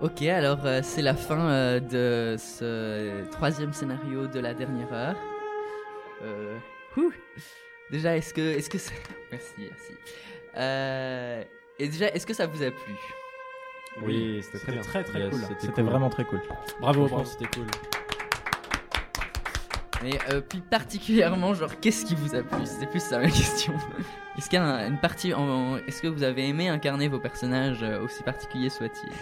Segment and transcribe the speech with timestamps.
[0.00, 5.16] Ok, alors euh, c'est la fin euh, de ce troisième scénario de la dernière heure.
[6.22, 6.56] Euh,
[6.96, 7.12] ouh.
[7.90, 8.92] déjà, est-ce que, est-ce que, ça...
[9.32, 9.92] merci, merci.
[10.56, 11.42] Euh,
[11.78, 12.94] et déjà, est-ce que ça vous a plu?
[14.02, 14.82] Oui, c'était très bien.
[14.82, 15.40] très très Yes, cool.
[15.60, 15.84] c'était cool.
[15.84, 16.40] vraiment très cool.
[16.80, 17.24] Bravo, bravo.
[17.24, 17.66] c'était cool.
[20.02, 22.58] Mais euh, plus particulièrement, genre, qu'est-ce qui vous a plu?
[22.66, 23.72] C'était plus ça ma question.
[24.36, 27.06] Est-ce qu'il y a un- une partie, en- en- est-ce que vous avez aimé incarner
[27.06, 29.12] vos personnages aussi particuliers soient-ils?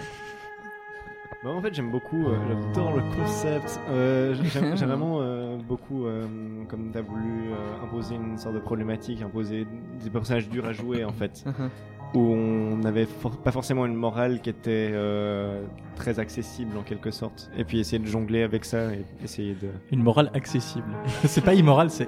[1.44, 3.80] Bah, en fait, j'aime beaucoup, euh, j'adore le concept.
[3.90, 6.24] Euh, j'aime vraiment euh, beaucoup, euh,
[6.68, 9.66] comme tu as voulu euh, imposer une sorte de problématique, imposer
[10.04, 11.44] des personnages durs à jouer en fait,
[12.14, 15.64] où on n'avait for- pas forcément une morale qui était euh,
[15.96, 17.50] très accessible en quelque sorte.
[17.56, 19.68] Et puis essayer de jongler avec ça et essayer de.
[19.90, 20.86] Une morale accessible.
[21.24, 22.06] c'est pas immoral, c'est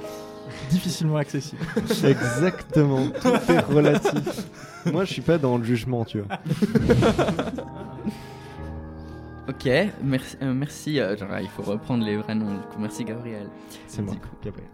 [0.70, 1.60] difficilement accessible.
[2.04, 4.46] Exactement, tout est relatif.
[4.92, 6.38] Moi, je suis pas dans le jugement, tu vois.
[9.48, 9.68] Ok,
[10.02, 11.00] merci, euh, merci.
[11.00, 12.54] euh, genre, il faut reprendre les vrais noms.
[12.54, 13.48] Du coup, merci Gabriel.
[13.86, 14.14] C'est moi.
[14.42, 14.68] Gabriel.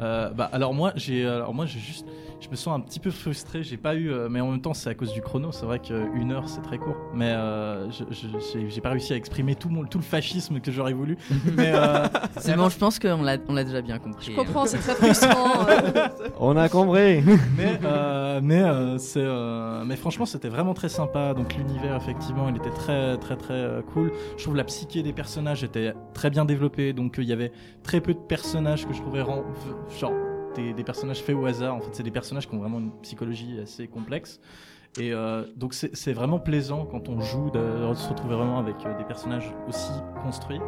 [0.00, 2.06] Euh, bah, alors moi, j'ai, alors moi, j'ai juste,
[2.40, 3.62] je me sens un petit peu frustré.
[3.62, 5.52] J'ai pas eu, euh, mais en même temps, c'est à cause du chrono.
[5.52, 6.96] C'est vrai qu'une heure, c'est très court.
[7.14, 11.16] Mais euh, j'ai, pas réussi à exprimer tout mon, tout le fascisme que j'aurais voulu.
[11.56, 12.06] mais euh,
[12.38, 14.32] C'est bon, je pense qu'on l'a, on l'a déjà bien compris.
[14.32, 15.66] Je comprends, c'est très frustrant.
[16.40, 17.22] On a compris
[17.56, 22.48] mais euh, mais euh, c'est euh, mais franchement c'était vraiment très sympa donc l'univers effectivement
[22.48, 26.30] il était très très très euh, cool je trouve la psyché des personnages était très
[26.30, 29.22] bien développée donc euh, il y avait très peu de personnages que je trouvais
[29.98, 30.12] genre
[30.54, 32.92] des, des personnages faits au hasard en fait c'est des personnages qui ont vraiment une
[33.02, 34.40] psychologie assez complexe
[34.98, 38.96] et euh, donc c'est vraiment plaisant quand on joue de se retrouver vraiment avec euh,
[38.96, 40.60] des personnages aussi construits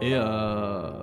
[0.00, 1.02] et euh,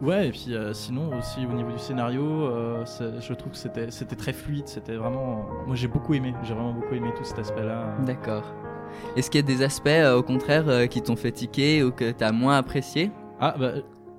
[0.00, 2.84] Ouais, et puis euh, sinon aussi au niveau du scénario, euh,
[3.20, 5.46] je trouve que c'était c'était très fluide, c'était vraiment.
[5.66, 7.94] Moi j'ai beaucoup aimé, j'ai vraiment beaucoup aimé tout cet aspect-là.
[8.04, 8.42] D'accord.
[9.16, 12.32] Est-ce qu'il y a des aspects, au contraire, qui t'ont fait tiquer ou que t'as
[12.32, 13.12] moins apprécié?
[13.40, 13.72] Ah bah,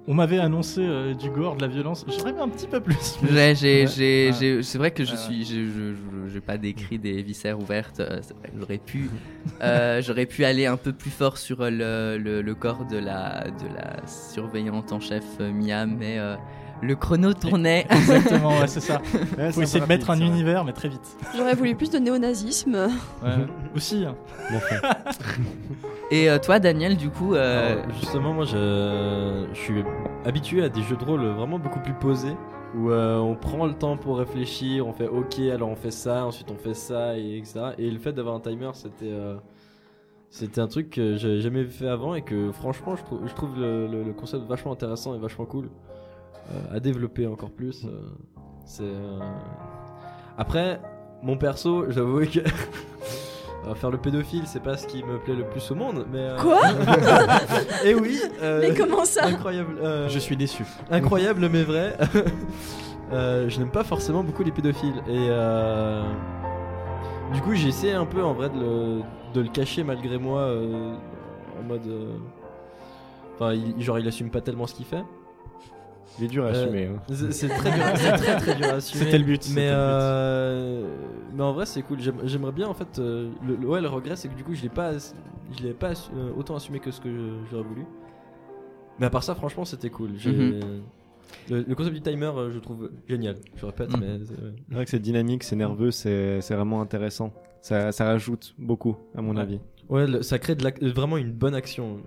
[0.08, 3.18] on m'avait annoncé euh, du gore, de la violence, j'aurais aimé un petit peu plus.
[3.24, 3.56] J'ai, Ouais.
[3.56, 4.34] j'ai, Ouais.
[4.40, 8.00] j'ai- c'est vrai que je suis, je, je, je- j'ai pas décrit des viscères ouvertes.
[8.00, 9.10] euh, c'est vrai que j'aurais pu,
[9.62, 12.98] euh, j'aurais pu aller un peu plus fort sur euh, le, le, le corps de
[12.98, 16.36] la, de la surveillante en chef euh, Miam, mais euh,
[16.82, 17.86] le chrono tournait.
[17.90, 19.02] Exactement, ouais, c'est ça.
[19.38, 20.24] Ouais, Faut essayer de mettre un ça.
[20.24, 21.18] univers, mais très vite.
[21.36, 22.76] J'aurais voulu plus de néonazisme.
[23.24, 23.46] Ouais.
[23.76, 24.06] Aussi.
[24.06, 24.16] hein.
[26.12, 29.84] Et euh, toi, Daniel, du coup, euh, Alors, justement, moi, je, je suis
[30.26, 32.36] habitué à des jeux de rôle vraiment beaucoup plus posés,
[32.76, 36.26] où euh, on prend le temps pour réfléchir, on fait OK, alors on fait ça,
[36.26, 37.72] ensuite on fait ça, et etc.
[37.78, 39.36] Et le fait d'avoir un timer, c'était euh,
[40.30, 43.58] c'était un truc que j'ai jamais fait avant et que franchement, je trouve, je trouve
[43.60, 45.70] le, le- le concept vachement intéressant et vachement cool euh,
[46.74, 47.86] à développer encore plus.
[47.86, 48.02] euh,
[48.66, 49.20] c'est euh,
[50.38, 50.82] après
[51.24, 52.40] mon perso, j'avoue que
[53.68, 56.20] euh, faire le pédophile, c'est pas ce qui me plaît le plus au monde, mais
[56.20, 56.60] euh, Quoi
[57.86, 58.20] Et oui.
[58.42, 59.78] euh, Mais comment ça Incroyable.
[59.82, 60.64] euh, Je suis déçu.
[60.92, 61.98] Incroyable mais vrai.
[63.14, 66.02] Euh, je n'aime pas forcément beaucoup les pédophiles et euh,
[67.34, 69.02] du coup j'ai essayé un peu en vrai de le,
[69.36, 70.96] de le cacher malgré moi euh,
[71.60, 72.14] en mode euh,
[73.36, 75.04] enfin il, genre il assume pas tellement ce qu'il fait.
[76.18, 76.86] Il est dur à Euh, assumer.
[76.88, 77.02] hein.
[77.32, 79.04] C'est très dur, c'est très très dur à assumer.
[79.04, 79.80] C'était le but, c'était Mais le but.
[79.80, 80.96] euh,
[81.36, 82.00] mais en vrai c'est cool.
[82.00, 83.00] J'aime- J'aimerais bien en fait.
[83.00, 85.74] euh, le, le- ouais le regret c'est que du coup je l'ai pas je l'ai
[85.74, 87.10] pas assu- euh, autant assumé que ce que
[87.52, 87.86] j'aurais voulu.
[89.00, 90.12] Mais à part ça franchement c'était cool.
[90.12, 90.60] Mhm.
[91.50, 93.36] le, le concept du timer je trouve génial.
[93.58, 97.34] Je répète mais c'est- vrai que c'est dynamique, c'est nerveux, c'est vraiment intéressant.
[97.62, 99.42] Ça, ça rajoute beaucoup, à mon Ouais.
[99.42, 99.60] avis.
[99.90, 101.98] ouais le- ça crée de vraiment une bonne action.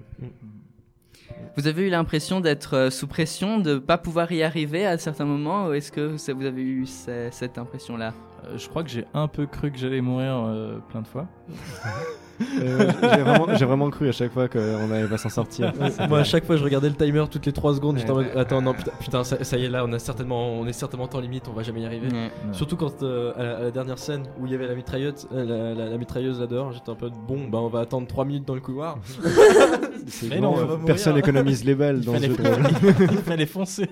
[1.59, 5.25] Vous avez eu l'impression d'être euh, sous pression, de pas pouvoir y arriver à certains
[5.25, 8.15] moments, ou est-ce que ça- vous avez eu ce- cette impression-là?
[8.45, 11.27] Euh, je crois que j'ai un peu cru que j'allais mourir euh, plein de fois.
[12.41, 15.73] Euh, J'ai vraiment, j'ai vraiment cru à chaque fois qu'on allait pas s'en sortir.
[16.09, 17.99] Moi à chaque fois je regardais le timer toutes les 3 secondes.
[17.99, 20.53] J'étais en mode attends non putain, putain, ça, ça y est là on a certainement
[20.53, 22.09] on est certainement temps limite on va jamais y arriver.
[22.09, 22.31] Ouais.
[22.53, 25.27] Surtout quand euh, à, la, à la dernière scène où il y avait la mitrailleuse,
[25.33, 28.07] euh, la, la- la mitrailleuse là dehors, j'étais un peu bon, bah on va attendre
[28.07, 28.99] 3 minutes dans le couloir.
[30.07, 30.85] C'est Mais bon, non, on va mourir.
[30.87, 32.37] personne économise les balles Il dans ce jeu
[33.11, 33.89] il fallait foncer.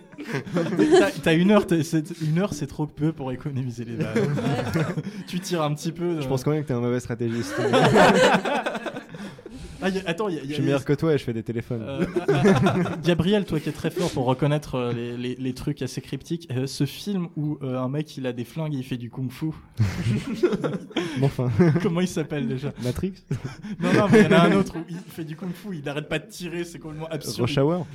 [0.54, 4.28] T'as- T'as une heure, c'est- une heure c'est trop peu pour économiser les balles.
[5.26, 6.20] tu tires un petit peu.
[6.20, 7.54] Je pense quand même que t'es un mauvais stratégiste.
[9.82, 11.18] Ah, y a- attends, il y a, y Je a- suis meilleur que toi et
[11.18, 11.82] je fais des téléphones.
[11.86, 12.06] Euh,
[13.04, 16.48] Gabriel, toi qui es très fort pour reconnaître euh, les, les- les trucs assez cryptiques,
[16.50, 19.10] euh, ce film où euh, un mec il a des flingues et il fait du
[19.10, 19.50] kung-fu,
[21.18, 21.50] Bon, enfin,
[21.82, 22.72] comment il s'appelle déjà?
[22.82, 23.12] Matrix?
[23.78, 25.84] Non, non, mais il y en a un autre où il fait du kung-fu, il
[25.84, 27.40] n'arrête pas de tirer, c'est complètement absurde.
[27.42, 27.86] Rush Hour?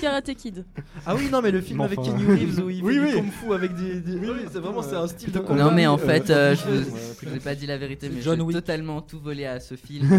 [0.00, 0.64] Karate Kid.
[1.06, 2.00] Ah oui, non, mais le film avec.
[2.00, 3.10] Kenny Reeves où il Oui, fait oui.
[3.10, 4.00] du kung fu avec des.
[4.00, 5.64] des- Oui, oui, c'est vraiment c'est un style de Non, combat.
[5.64, 9.00] Non mais en fait, euh, je vous ai pas dit la vérité, mais j'ai totalement
[9.00, 10.08] tout volé à ce film.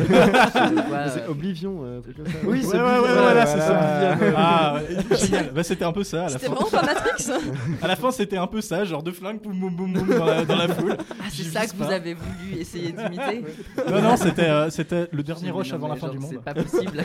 [1.14, 2.02] C'est euh, Oblivion, euh.
[2.46, 4.18] Oui, c'est ouais, ouais, Oblivion, voilà, voilà, c'est ça.
[4.36, 4.80] Ah,
[5.16, 5.52] génial.
[5.54, 6.54] Bah, c'était un peu ça à la C'était fin.
[6.54, 7.28] vraiment pas Matrix.
[7.82, 10.26] À la fin, c'était un peu ça, genre deux flingues, boum, boum, boum, boum, dans
[10.26, 10.96] la, dans la foule.
[11.20, 13.44] Ah, c'est ça que vous avez voulu essayer d'imiter
[13.90, 16.32] Non, non, c'était c'était le dernier rush avant la fin du monde.
[16.32, 17.04] C'est pas possible.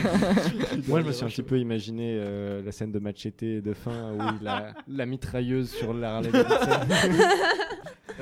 [0.87, 2.19] Moi, je me suis un petit peu imaginé
[2.53, 6.79] euh, la scène de Machete de fin où il a la mitrailleuse sur l'Harley Davidson.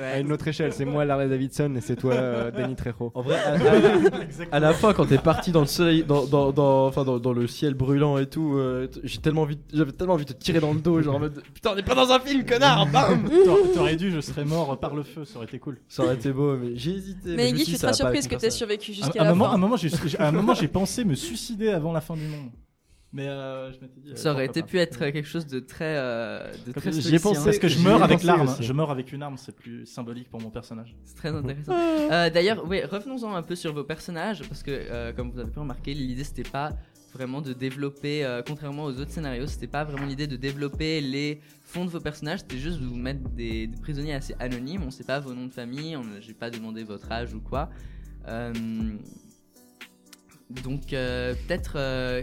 [0.00, 3.12] À une autre échelle, c'est moi l'Harley Davidson et c'est toi euh, Danny Trejo.
[3.14, 6.50] En vrai, à, à- à la fin, quand t'es parti dans le soleil, dans, dans,
[6.50, 10.14] dans- enfin, dans, dans le ciel brûlant et tout, euh, j'ai tellement envie, j'avais tellement
[10.14, 12.10] envie de te tirer dans le dos, genre en mode putain, on est pas dans
[12.10, 13.28] un film, connard, bam
[13.74, 15.76] T'aurais- dû, je serais mort par le feu, ça aurait été cool.
[15.88, 17.36] Ça aurait été beau, mais j'ai hésité.
[17.36, 19.58] Mais me Guy, je suis très surprise que t'aies survécu jusqu'à la moment, fin.
[19.58, 22.48] moment, j'ai à un moment, j'ai pensé me suicider avant la fin du monde.
[23.14, 24.10] Mais euh, je m'étais dit.
[24.12, 27.18] euh, Ça aurait été pu être quelque chose de très, euh, de très J'y ai
[27.18, 27.44] pensé.
[27.44, 28.48] Parce que je meurs avec l'arme.
[28.48, 28.62] aussi.
[28.62, 30.96] Je meurs avec une arme, c'est plus symbolique pour mon personnage.
[31.04, 31.72] C'est très intéressant.
[32.10, 35.50] Euh, D'ailleurs, oui, revenons-en un peu sur vos personnages, parce que euh, comme vous avez
[35.50, 36.70] pu remarquer, l'idée c'était pas
[37.14, 41.40] vraiment de développer, euh, contrairement aux autres scénarios, c'était pas vraiment l'idée de développer les
[41.64, 44.90] fonds de vos personnages, c'était juste de vous mettre des, des prisonniers assez anonymes, on
[44.90, 47.68] sait pas vos noms de famille, on- j'ai pas demandé votre âge ou quoi.
[48.28, 48.52] Euh,
[50.64, 52.22] donc euh, peut-être, euh,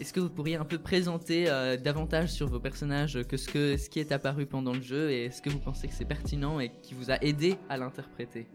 [0.00, 3.76] est-ce que vous pourriez un peu présenter euh, davantage sur vos personnages que ce, que
[3.76, 6.60] ce qui est apparu pendant le jeu et est-ce que vous pensez que c'est pertinent
[6.60, 8.46] et qui vous a aidé à l'interpréter?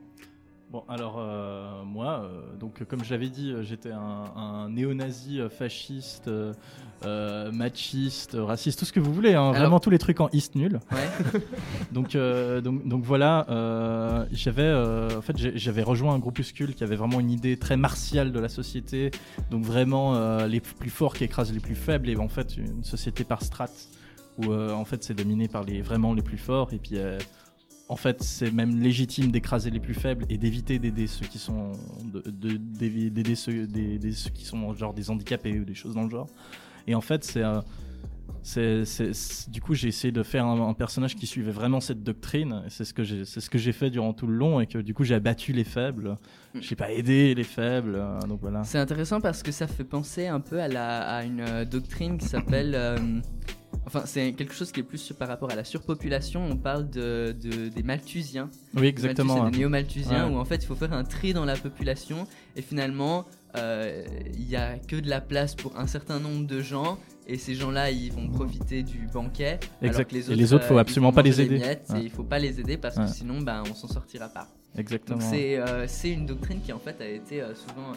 [0.73, 5.39] Bon, alors euh, moi, euh, donc euh, comme je l'avais dit, j'étais un, un néo-nazi
[5.39, 6.31] euh, fasciste,
[7.51, 10.79] machiste, raciste, tout ce que vous voulez, hein, vraiment tous les trucs en East nul.
[10.91, 11.41] Ouais.
[11.91, 13.45] Donc, donc, donc voilà,
[14.31, 14.73] j'avais,
[15.15, 18.49] en fait, j'avais rejoint un groupuscule qui avait vraiment une idée très martiale de la
[18.49, 19.11] société,
[19.51, 23.23] donc vraiment les plus forts qui écrasent les plus faibles, et en fait une société
[23.23, 23.89] par strates
[24.39, 26.97] où en fait c'est dominé par les vraiment les plus forts, et puis
[27.93, 31.73] en fait c'est même légitime d'écraser les plus faibles et d'éviter d'aider ceux qui sont
[32.03, 33.67] d'aider ceux,
[34.11, 36.27] ceux qui sont genre des handicapés ou des choses dans le genre.
[36.87, 37.43] Et en fait c'est
[38.41, 38.83] c'est,
[39.49, 42.63] du coup, j'ai essayé de faire un, un personnage qui suivait vraiment cette doctrine.
[42.65, 44.67] Et c'est ce que j'ai, c'est ce que j'ai fait durant tout le long, et
[44.67, 46.17] que du coup, j'ai abattu les faibles.
[46.59, 47.95] J'ai pas aidé les faibles.
[47.95, 48.63] euh, donc voilà.
[48.63, 52.17] C'est intéressant parce que ça fait penser un peu à, la, à une euh, doctrine
[52.17, 52.73] qui s'appelle.
[52.75, 52.97] euh,
[53.85, 56.45] enfin, c'est quelque chose qui est plus par rapport à la surpopulation.
[56.45, 58.49] On parle de, de- des Malthusiens.
[58.75, 59.35] Oui, exactement.
[59.35, 59.51] Malthus, hein.
[59.51, 60.35] des néo-Malthusiens Ouais.
[60.35, 63.25] où en fait il faut faire un tri dans la population et finalement
[63.55, 66.97] il y a que de la place pour un certain nombre de gens
[67.27, 70.09] et ces gens-là ils vont profiter du banquet alors Exact.
[70.09, 71.57] que les Et autres, les autres, faut euh, absolument pas les aider.
[71.57, 72.01] miettes Ouais.
[72.01, 73.05] et il faut pas les aider parce Ouais.
[73.05, 74.47] que sinon ben on s'en sortira pas.
[74.77, 75.19] Exactement.
[75.21, 77.91] C'est euh, une doctrine qui en fait a été euh, souvent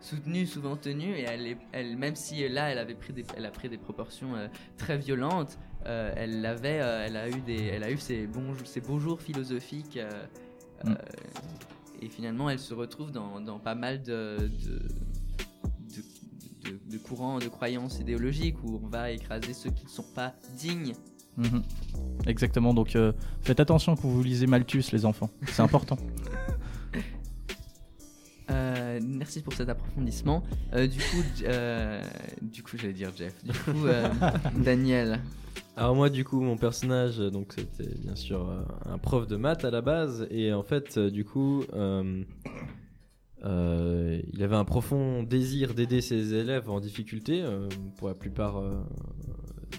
[0.00, 3.24] soutenue, souvent tenue et elle, est, elle même si euh, là elle avait pris des,
[3.36, 4.46] elle a pris des proportions euh,
[4.78, 8.54] très violentes, euh, elle avait, euh, elle a eu des, elle a eu ses bons,
[8.64, 10.08] ses beaux jours philosophiques euh,
[10.82, 10.94] Mm.
[12.00, 14.78] Et finalement elle se retrouve dans, dans pas mal de de,
[15.94, 20.06] de, de- de courants, de croyances idéologiques où on va écraser ceux qui ne sont
[20.14, 20.94] pas dignes.
[21.36, 21.62] Mhm.
[22.26, 22.74] Exactement.
[22.74, 23.12] Donc euh,
[23.42, 25.30] faites attention quand vous lisez Malthus, les enfants.
[25.48, 25.96] C'est important.
[28.50, 30.42] Euh, merci pour cet approfondissement.
[30.72, 32.02] Euh, du coup, euh,
[32.42, 33.32] du coup, j'allais dire Jeff.
[33.44, 33.86] Du coup,
[34.64, 35.20] Daniel.
[35.80, 39.64] Alors moi du coup mon personnage euh, c'était bien sûr euh, un prof de maths
[39.64, 40.26] à la base.
[40.30, 41.64] Et en fait euh, du coup
[43.42, 47.42] il avait un profond désir d'aider ses élèves en difficulté
[47.96, 48.62] pour la plupart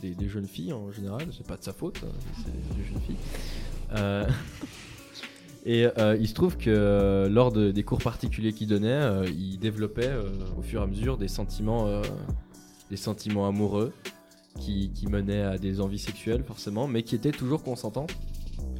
[0.01, 1.27] des, jeunes filles en général.
[1.37, 3.17] C'est pas de sa faute hein, c'est des jeunes filles.
[5.67, 5.85] Et
[6.19, 10.15] il se trouve que lors de- des cours particuliers qu'il donnait il développait
[10.57, 12.01] au fur et à mesure des sentiments
[12.89, 13.93] des sentiments amoureux
[14.59, 18.13] qui, qui menait à des envies sexuelles forcément, mais qui étaient toujours consentantes.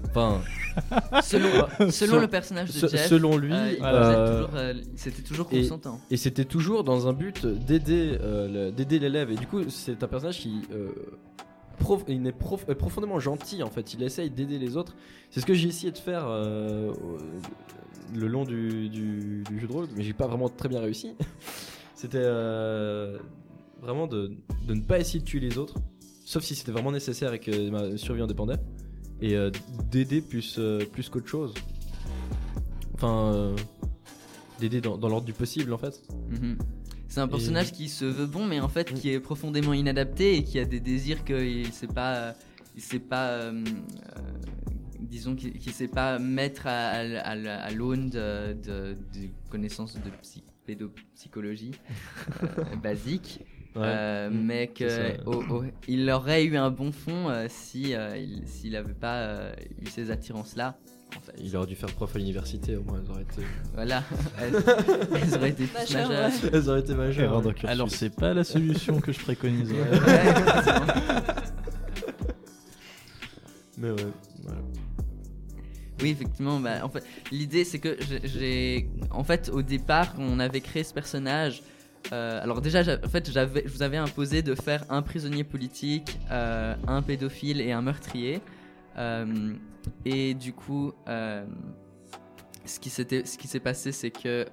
[0.06, 0.42] Enfin,
[1.24, 1.50] Selon,
[1.92, 5.62] selon le personnage de se- Jeff, selon lui, euh, euh, toujours, euh, c'était toujours et-
[5.62, 6.00] consentant.
[6.10, 9.32] et c'était toujours dans un but d'aider euh, d'aider l'élève.
[9.32, 10.90] Et du coup, c'est un personnage qui euh,
[11.80, 13.94] prof- il est prof- euh, profondément gentil en fait.
[13.94, 14.96] Il essaye d'aider les autres.
[15.30, 16.94] C'est ce que j'ai essayé de faire euh,
[18.14, 21.16] le long du, du- du jeu de rôle, mais j'ai pas vraiment très bien réussi.
[21.96, 23.18] C'était euh,
[23.82, 24.32] vraiment de,
[24.68, 25.76] de ne pas essayer de tuer les autres,
[26.26, 28.58] sauf si c'était vraiment nécessaire et que ma survie en dépendait,
[29.22, 29.52] et euh,
[29.92, 31.54] d'aider plus, euh, plus qu'autre chose.
[32.94, 33.56] Enfin, euh,
[34.60, 36.02] d'aider dans, dans l'ordre du possible en fait.
[36.30, 36.58] Mhm.
[37.08, 40.44] C'est un personnage qui se veut bon, mais en fait qui est profondément inadapté et
[40.44, 42.36] qui a des désirs qu'il sait pas,
[42.76, 43.52] il sait pas,
[45.00, 47.34] disons qu'il qu'il sait pas mettre à, à, à-
[47.64, 51.72] à l'aune de, de- de connaissances de psy- pédopsychologie
[52.44, 53.42] euh, basique.
[53.76, 53.84] Ouais.
[53.86, 54.34] euh, Mm.
[54.46, 55.12] mais C'est ça.
[55.24, 58.94] que au- au- il aurait eu un bon fond euh, si euh, il- s'il n'avait
[58.94, 60.76] pas euh, eu ces attirances là.
[61.16, 61.34] En fait.
[61.42, 63.42] Il aurait dû faire prof à l'université, au moins, elles auraient été,
[63.74, 64.02] Voilà,
[64.42, 64.56] elles,
[65.22, 66.32] elles auraient été toutes Majeures, majeures.
[66.44, 66.50] ouais.
[66.54, 67.46] elles auraient été majeures.
[67.46, 67.54] Ouais.
[67.66, 69.72] Alors c'est pas la solution que je préconise.
[69.72, 70.86] Ouais, effectivement.
[73.78, 74.06] Mais ouais,
[74.44, 74.62] voilà.
[76.02, 76.60] Oui, effectivement.
[76.60, 80.62] Bah, en fait, l'idée c'est que j'ai- j'ai, en fait, au départ, quand on avait
[80.62, 81.62] créé ce personnage.
[82.12, 86.76] Euh, alors déjà, en fait, je vous avais imposé de faire un prisonnier politique, euh,
[86.88, 88.42] un pédophile et un meurtrier.
[88.98, 89.54] Euh,
[90.06, 94.46] et du coup, ce qui s'est passé, c'est que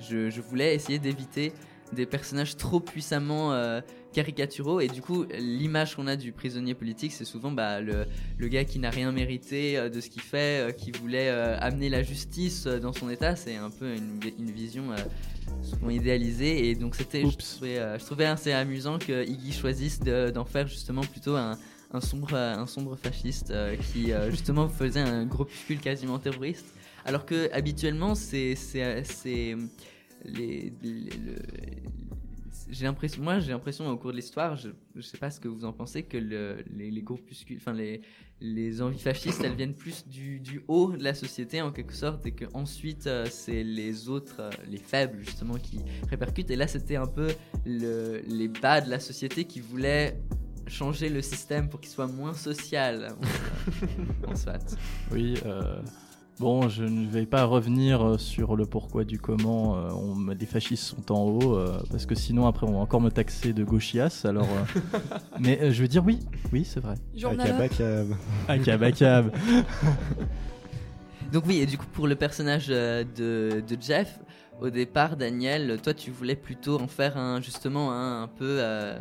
[0.00, 1.52] je voulais essayer d'éviter
[1.92, 3.80] des personnages trop puissamment euh,
[4.12, 4.80] caricaturaux.
[4.80, 8.06] Et du coup, l'image qu'on a du prisonnier politique, c'est souvent bah, le,
[8.38, 11.88] le gars qui n'a rien mérité euh, de ce qu'il fait, euh, qui voulait amener
[11.88, 13.36] la justice dans son état.
[13.36, 14.84] C'est un peu une, une vision
[15.62, 16.68] souvent idéalisée.
[16.70, 20.66] Et donc, c'était, je, trouvais, je trouvais assez amusant que Iggy choisisse de- d'en faire
[20.68, 21.58] justement plutôt un,
[21.92, 23.52] un sombre, un sombre fasciste
[23.92, 26.74] qui justement faisait un groupuscule quasiment terroriste.
[27.04, 28.54] Alors que habituellement, c'est
[32.70, 35.48] j'ai l'impression moi j'ai l'impression au cours de l'histoire je, je sais pas ce que
[35.48, 38.00] vous en pensez que le- les, les groupuscules enfin les
[38.40, 42.32] les envies fascistes elles viennent plus du, haut de la société en quelque sorte et
[42.32, 46.96] que ensuite euh, c'est les autres euh, les faibles justement qui répercutent et là c'était
[46.96, 47.28] un peu
[47.66, 50.18] le, les bas de la société qui voulaient
[50.68, 53.14] changer le système pour qu'il soit moins social
[54.26, 54.76] en, en soit
[55.10, 55.34] Oui.
[55.44, 55.82] euh,
[56.40, 60.46] Bon, je ne vais pas revenir euh, sur le pourquoi du comment euh, on, les
[60.46, 63.62] fascistes sont en haut, euh, parce que sinon après on va encore me taxer de
[63.62, 64.22] gauchias.
[64.24, 64.80] Alors, euh,
[65.38, 66.18] mais euh, je veux dire oui,
[66.50, 66.94] oui c'est vrai.
[67.22, 68.16] Akabakab.
[68.48, 69.32] Akab, akab.
[71.30, 74.18] Donc oui, et du coup pour le personnage euh, de, de Jeff,
[74.60, 78.98] au départ Daniel, toi tu voulais plutôt en faire un justement un, un peu euh,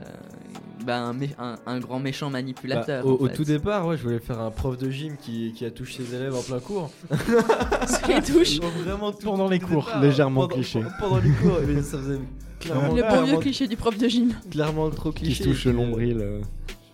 [0.85, 3.05] bah, un, mé- un- un grand méchant Bah, manipulateur.
[3.05, 5.65] au, en au tout départ, ouais, je voulais faire un prof de gym qui, qui
[5.65, 6.89] a touché ses élèves en plein cours.
[7.11, 8.59] Sur les touches.
[8.83, 9.85] Vraiment tout Pendant les tout cours.
[9.85, 10.81] départ, Légèrement pendant- cliché.
[10.99, 12.19] Pendant les cours, mais ça faisait
[12.59, 14.33] clairement, Le bon vieux cliché du prof de gym.
[14.49, 15.43] clairement trop Qui cliché.
[15.43, 16.17] se touche le nombril.
[16.21, 16.41] euh.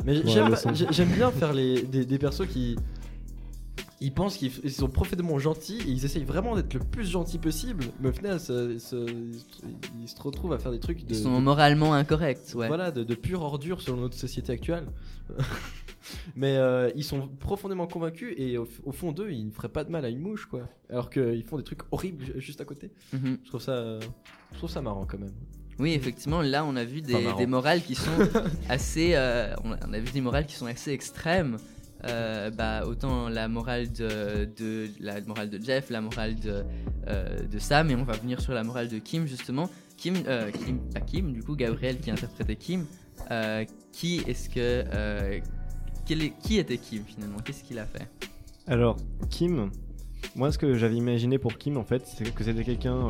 [0.06, 2.76] Mais j'aime bien faire les, des, des persos qui.
[4.06, 7.40] Ils pensent qu'ils ils sont profondément gentils et ils essayent vraiment d'être le plus gentils
[7.40, 9.10] possible, mais au final, ils se, ils se-
[10.02, 11.14] ils se retrouvent à faire des trucs de.
[11.16, 12.68] Ils sont de- moralement incorrects, ouais.
[12.68, 14.86] Voilà, de, de pure ordure selon notre société actuelle.
[16.36, 19.84] mais euh, ils sont profondément convaincus et au, au fond d'eux, ils ne feraient pas
[19.84, 20.68] de mal à une mouche, quoi.
[20.90, 22.92] Alors qu'ils font des trucs horribles ju- juste à côté.
[23.14, 23.40] Mhm.
[23.44, 24.00] Je trouve ça, euh,
[24.52, 25.34] je trouve ça marrant quand même.
[25.80, 27.38] Oui, effectivement, là on a vu des, Enfin, marrant.
[27.40, 28.12] des morales qui sont
[28.70, 31.58] assez, euh, on, a, on a vu des morales qui sont assez extrêmes.
[32.08, 34.48] Euh, bah, autant la morale de,
[35.00, 36.64] la morale de Jeff, la morale de,
[37.08, 39.70] euh, de Sam, et on va venir sur la morale de Kim justement.
[39.98, 42.86] Kim, euh, Kim, pas Kim, du coup Gabriel qui interprétait Kim.
[43.92, 45.42] Qui est-ce que,
[46.42, 47.40] qui était Kim finalement?
[47.44, 48.08] Qu'est-ce qu'il a fait?
[48.68, 48.98] Alors,
[49.30, 49.72] Kim,
[50.36, 53.10] moi ce que j'avais imaginé pour Kim en fait, c'est que c'était quelqu'un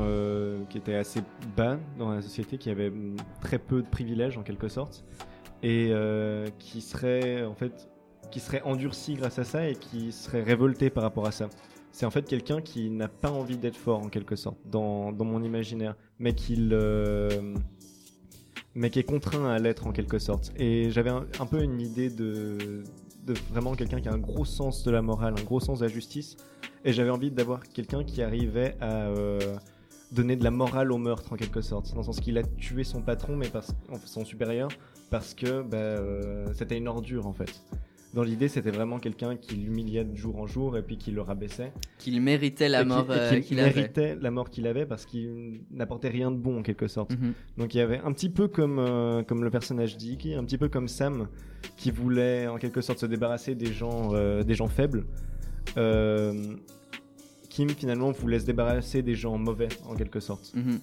[0.69, 1.21] qui était assez
[1.57, 5.03] bas dans la société, qui avait mm, très peu de privilèges en quelque sorte,
[5.63, 5.91] et
[6.59, 7.89] qui serait en fait,
[8.35, 11.47] qui serait endurci grâce à ça et qui serait révolté par rapport à ça.
[11.93, 15.41] C'est en fait quelqu'un qui n'a pas envie d'être fort en quelque sorte dans, mon
[15.41, 16.55] imaginaire, mais qui
[18.75, 20.51] est contraint à l'être en quelque sorte.
[20.57, 22.83] Et j'avais un, peu une idée de,
[23.51, 25.89] vraiment quelqu'un qui a un gros sens de la morale, un gros sens de la
[25.89, 26.35] justice.
[26.83, 29.39] Et j'avais envie d'avoir quelqu'un qui arrivait à euh,
[30.11, 32.83] donner de la morale au meurtre en quelque sorte, dans le sens qu'il a tué
[32.83, 33.49] son patron, mais
[34.03, 34.67] son supérieur,
[35.09, 37.63] parce que bah, euh, c'était une ordure en fait.
[38.15, 41.21] Dans l'idée, c'était vraiment quelqu'un qui l'humiliait de jour en jour et puis qui le
[41.21, 41.73] rabaissait.
[41.97, 43.75] Qu'il méritait la mort et euh, qu'il qu'il avait.
[43.75, 47.11] méritait la mort qu'il avait parce qu'il n'apportait rien de bon en quelque sorte.
[47.11, 47.33] Mhm.
[47.57, 50.57] Donc il y avait un petit peu comme, euh, comme le personnage d'Iggy, un petit
[50.57, 51.27] peu comme Sam,
[51.75, 55.05] qui voulait en quelque sorte se débarrasser des gens, euh, des gens faibles.
[55.75, 56.55] Euh,
[57.49, 60.53] Kim finalement voulait se débarrasser des gens mauvais en quelque sorte.
[60.55, 60.79] Mhm.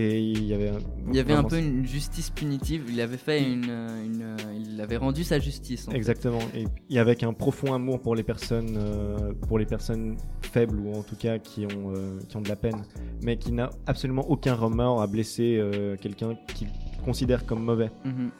[0.00, 0.78] Et il y avait un,
[1.08, 2.84] Il y avait un vraiment- peu une justice punitive.
[2.88, 4.36] Il avait fait une, euh, une, euh,
[4.72, 5.88] il avait rendu sa justice.
[5.88, 5.92] en.
[5.92, 6.38] Exactement.
[6.54, 10.92] Et, et avec un profond amour pour les personnes, euh, pour les personnes faibles ou
[10.94, 12.84] en tout cas qui ont, euh, qui ont de la peine,
[13.22, 16.68] mais qui n'a absolument aucun remords à blesser euh, quelqu'un qu'il
[17.04, 17.90] considère comme mauvais.
[18.04, 18.30] Mhm.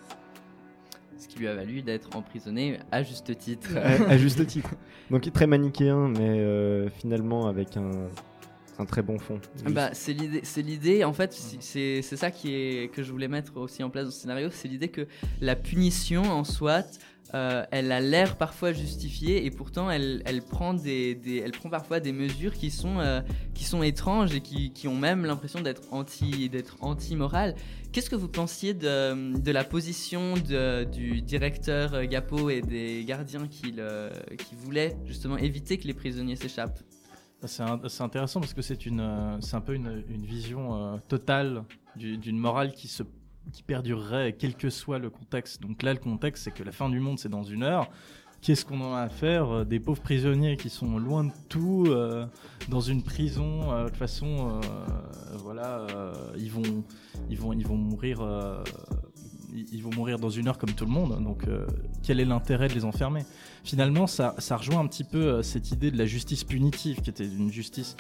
[1.18, 3.70] Ce qui lui a valu d'être emprisonné à juste titre.
[3.76, 4.70] à, à juste titre.
[5.10, 7.90] Donc très manichéen, mais finalement avec un
[8.78, 9.40] un très bon fond.
[9.70, 11.04] Bah, c'est l'idée, c'est l'idée.
[11.04, 14.11] En fait, c'est c'est ça qui est que je voulais mettre aussi en place dans
[14.12, 14.49] ce scénario.
[14.52, 15.06] C'est l'idée que
[15.40, 16.82] la punition en soi,
[17.35, 21.68] euh, elle a l'air parfois justifiée et pourtant elle, elle prend des, des- elle prend
[21.68, 23.20] parfois des mesures qui sont euh,
[23.52, 27.54] qui sont étranges et qui, qui ont même l'impression d'être anti d'être anti morales.
[27.92, 33.47] Qu'est-ce que vous pensiez de, de la position de- du directeur Gapo et des gardiens
[33.49, 36.80] qui, le- qui voulaient justement éviter que les prisonniers s'échappent?
[37.45, 41.64] C'est un- c'est intéressant parce que c'est euh, un peu une, vision euh, totale
[41.97, 42.73] du- d'une morale
[43.52, 45.62] qui perdurerait quel que soit le contexte.
[45.62, 47.88] Donc là, le contexte, c'est que la fin du monde, c'est dans une heure.
[48.40, 51.87] Qu'est-ce qu'on en a à faire Euh, Des pauvres prisonniers qui sont loin de tout,
[52.68, 53.73] dans une prison.
[53.85, 54.61] de toute façon,
[55.37, 55.87] voilà,
[56.37, 56.85] ils vont,
[57.30, 58.21] ils vont, ils vont mourir.
[59.54, 61.22] Ils vont mourir dans une heure comme tout le monde.
[61.22, 61.66] Donc, euh,
[62.02, 63.24] quel est l'intérêt de les enfermer?
[63.64, 67.10] Finalement, ça, ça rejoint un petit peu euh, cette idée de la justice punitive, qui
[67.10, 67.96] était une justice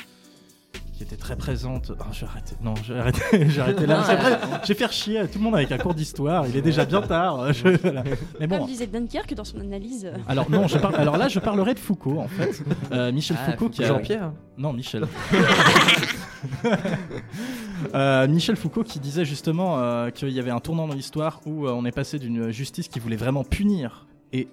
[0.92, 1.92] qui était très présente.
[2.00, 2.56] Ah, je vais arrêter.
[2.60, 4.60] Non, je vais arrêter, je vais arrêter là.
[4.66, 6.46] Vais faire chier tout le monde avec un cours d'histoire.
[6.48, 7.52] Il est déjà bien tard.
[7.52, 8.02] Je- voilà.
[8.40, 8.66] Mais Comme bon.
[8.66, 10.10] disait Dunkerque dans son analyse.
[10.28, 10.96] Alors non, je parle.
[10.96, 12.62] Alors là, je parlerai de Foucault en fait.
[12.92, 13.88] Euh, Michel Ah, Foucault qui a.
[13.88, 15.06] Jean-Pierre Non, Michel.
[17.94, 21.64] Euh, Michel Foucault qui disait justement euh, qu'il y avait un tournant dans l'histoire où
[21.64, 24.48] euh, on est passé d'une justice qui voulait vraiment punir et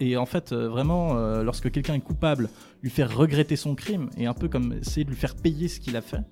[0.00, 2.48] et en fait vraiment lorsque quelqu'un est coupable
[2.82, 5.80] lui faire regretter son crime et un peu comme essayer de lui faire payer ce
[5.80, 6.22] qu'il a fait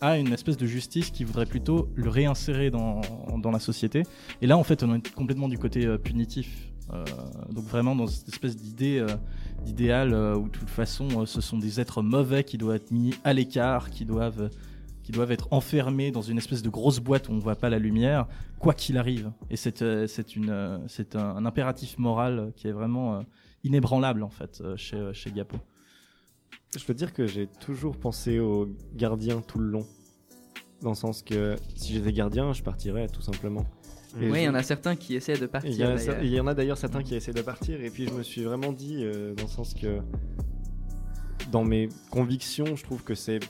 [0.00, 3.00] à une espèce de justice qui voudrait plutôt le réinsérer dans,
[3.38, 4.04] dans la société.
[4.42, 6.72] Et là en fait on est complètement du côté punitif.
[7.50, 9.04] Donc vraiment dans cette espèce d'idée
[9.64, 12.90] d'idéal euh, où de toute façon euh, ce sont des êtres mauvais qui doivent être
[12.90, 14.50] mis à l'écart, qui doivent
[15.02, 17.78] qui doivent être enfermés dans une espèce de grosse boîte où on voit pas la
[17.78, 18.26] lumière,
[18.58, 19.32] quoi qu'il arrive.
[19.48, 20.06] Et c'est euh,
[21.14, 23.24] un, un impératif moral qui est vraiment
[23.64, 25.56] inébranlable en fait chez chez Gapo.
[26.76, 29.86] Je peux dire que j'ai toujours pensé aux gardiens tout le long.
[30.82, 33.64] Dans le sens que si j'étais gardien, je partirais tout simplement.
[34.16, 35.70] Oui, il y en a certains qui essaient de partir.
[36.22, 38.42] Il y, en a d'ailleurs certains qui essaient de partir, et puis je me suis
[38.42, 39.98] vraiment dit, euh, dans le sens que,
[41.52, 43.40] dans mes convictions, je trouve que c'est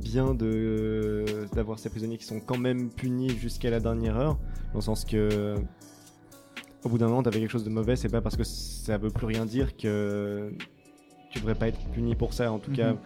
[0.00, 4.38] bien de d'avoir ces prisonniers qui sont quand même punis jusqu'à la dernière heure,
[4.72, 5.54] dans le sens que,
[6.84, 9.10] au bout d'un moment, t'avais quelque chose de mauvais, c'est pas parce que ça veut
[9.10, 10.52] plus rien dire que
[11.30, 12.76] tu devrais pas être puni pour ça, en tout Mhm.
[12.76, 12.96] cas.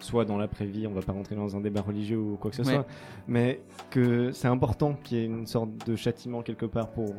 [0.00, 2.62] Soit dans l'après-vie, on va pas rentrer dans un débat religieux ou quoi que ce
[2.62, 2.72] Ouais.
[2.74, 2.86] soit,
[3.28, 7.14] mais que c'est important qu'il y ait une sorte de châtiment quelque part pour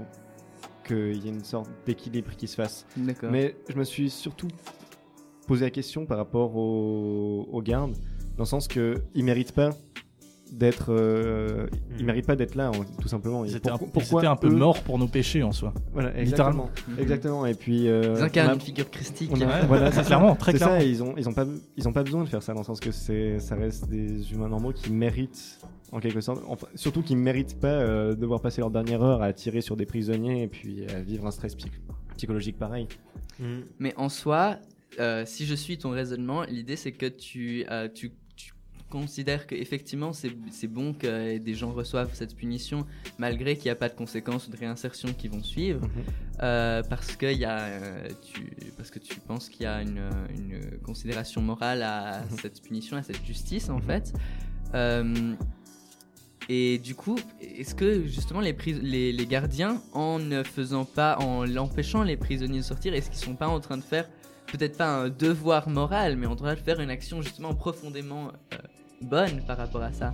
[0.86, 2.86] qu'il y ait une sorte d'équilibre qui se fasse.
[3.32, 4.48] Mais je me suis surtout
[5.48, 7.94] posé la question par rapport aux, aux gardes,
[8.38, 9.72] dans le sens que ils méritent pas
[10.52, 12.06] d'être, euh, ils Mhm.
[12.08, 13.46] méritent pas d'être là, tout simplement.
[13.46, 15.74] Ils étaient, un, pourquoi- peu eux- morts pour nos péchés en soi.
[15.94, 16.70] Voilà, littéralement.
[16.74, 17.00] exactement, Mhm.
[17.02, 17.46] exactement.
[17.46, 19.32] Et puis, euh, Ils incarnent a- une figure christique.
[19.42, 20.80] a- voilà, c'est clairement, très C'est clairement.
[20.80, 21.46] ça, ils ont, ils ont pas,
[21.78, 24.32] ils ont pas besoin de faire ça dans le sens que c'est, ça reste des
[24.34, 25.60] humains normaux qui méritent,
[25.94, 29.32] en quelque sorte, enfin, surtout qui méritent pas euh, devoir passer leur dernière heure à
[29.34, 31.72] tirer sur des prisonniers et puis à vivre un stress psy-
[32.18, 32.88] psychologique pareil.
[33.80, 34.58] Mais en soi,
[35.00, 38.12] euh, si je suis ton raisonnement, l'idée c'est que tu, euh, tu,
[38.92, 42.86] tu considères qu'effectivement c'est bon que des gens reçoivent cette punition
[43.18, 45.82] malgré qu'il n'y a pas de conséquences ou de réinsertion qui vont suivre.
[45.82, 45.90] Mhm.
[46.44, 50.10] Euh, parce, que y a, euh, tu, parce que tu penses qu'il y a une,
[50.36, 52.38] une considération morale à Mhm.
[52.42, 53.82] cette punition, à cette justice en Mhm.
[53.84, 54.14] fait.
[54.74, 55.34] Euh,
[56.50, 61.46] et du coup, est-ce que justement les, les, les gardiens, en ne faisant pas, en
[61.46, 64.10] l'empêchant les prisonniers de sortir, est-ce qu'ils sont pas en train de faire
[64.52, 68.58] peut-être pas un devoir moral, mais en train de faire une action justement profondément euh,
[69.02, 70.14] bonne par rapport à ça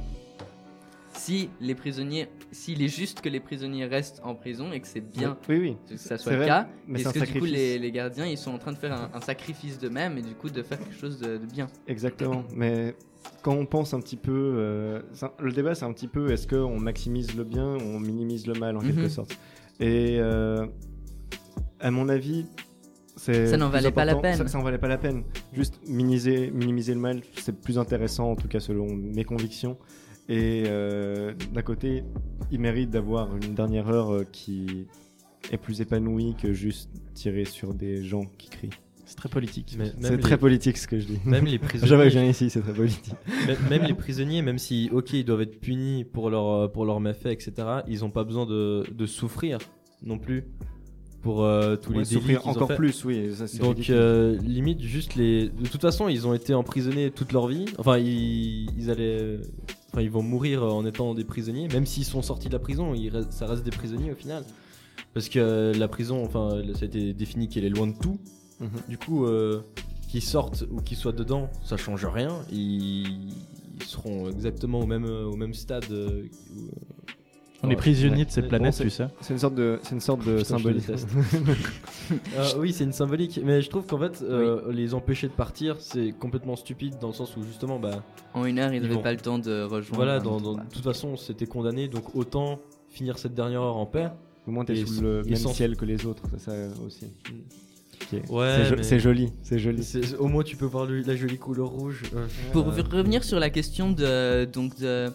[1.13, 5.01] Si les prisonniers, s'il est juste que les prisonniers restent en prison et que c'est
[5.01, 5.77] bien Oui, oui.
[5.89, 8.57] que ça soit le cas, est-ce que du coup les, les gardiens ils sont en
[8.59, 11.37] train de faire un, un sacrifice d'eux-mêmes et du coup de faire quelque chose de,
[11.37, 11.67] de bien?
[11.87, 12.43] Exactement.
[12.55, 12.95] Mais
[13.41, 15.01] quand on pense un petit peu, euh,
[15.39, 18.53] le débat c'est un petit peu est-ce qu'on maximise le bien ou on minimise le
[18.53, 18.87] mal en Mhm.
[18.93, 19.35] quelque sorte?
[19.79, 20.65] Et euh,
[21.79, 22.45] à mon avis,
[23.17, 24.37] Ça n'en valait pas la peine.
[24.37, 25.23] Ça, ça en valait pas la peine.
[25.53, 29.77] Juste minimiser, minimiser le mal, c'est plus intéressant en tout cas selon mes convictions.
[30.29, 32.03] Et euh, d'un côté,
[32.51, 34.85] il mérite d'avoir une dernière heure euh, qui
[35.51, 38.69] est plus épanouie que juste tirer sur des gens qui crient.
[39.05, 39.77] C'est très politique.
[40.01, 41.19] C'est les- très politique ce que je dis.
[41.23, 43.13] Même les J'avais prisonniers, viens ici, c'est très politique.
[43.47, 46.85] même, même les prisonniers, même si, ok, ils doivent être punis pour leur, euh, pour
[46.85, 47.53] leurs méfaits, etc.,
[47.87, 49.59] ils ont pas besoin de, de souffrir
[50.03, 50.43] non plus
[51.27, 52.75] pour euh, tous Ouais, les délits qu'ils ont encore fait.
[52.77, 53.31] plus, oui.
[53.35, 55.49] ça, c'est Donc euh, limite juste les.
[55.49, 57.65] De toute façon, ils ont été emprisonnés toute leur vie.
[57.79, 59.39] Enfin, ils, ils allaient.
[59.91, 62.93] Enfin, ils vont mourir en étant des prisonniers, même s'ils sont sortis de la prison.
[62.93, 64.43] Ils restent- ça reste des prisonniers au final,
[65.13, 68.17] parce que euh, la prison, enfin, ça a été défini qu'elle est loin de tout.
[68.61, 68.69] Mhm.
[68.87, 69.25] Du coup,
[70.07, 72.29] qu'ils sortent ou qu'ils soient dedans, ça change rien.
[72.53, 73.31] Ils,
[73.79, 75.83] ils seront exactement au même, au même stade.
[77.63, 77.75] On est Ouais.
[77.75, 79.07] prisonnier de planètes, Bon, tu sais.
[79.21, 80.85] C'est une sorte de, c'est une sorte de symbolique.
[82.37, 85.75] Euh, oui, c'est une symbolique, mais je trouve qu'en fait, euh, les empêcher de partir,
[85.79, 89.11] c'est complètement stupide dans le sens où justement, bah, En une heure, ils n'avaient pas
[89.11, 89.95] le temps de rejoindre.
[89.95, 94.07] voilà, de toute façon, c'était condamné, donc autant finir cette dernière heure en paix.
[94.47, 96.53] Au moins, t'es sous le même sans- ciel que les autres, c'est ça
[96.85, 97.05] aussi.
[98.13, 98.21] Ok.
[98.29, 99.83] Ouais, C'est mais- joli, c'est joli.
[100.19, 102.03] Au moins, tu peux voir le- la jolie couleur rouge.
[102.15, 102.25] euh.
[102.53, 105.09] Pour Euh, revenir sur la question de donc de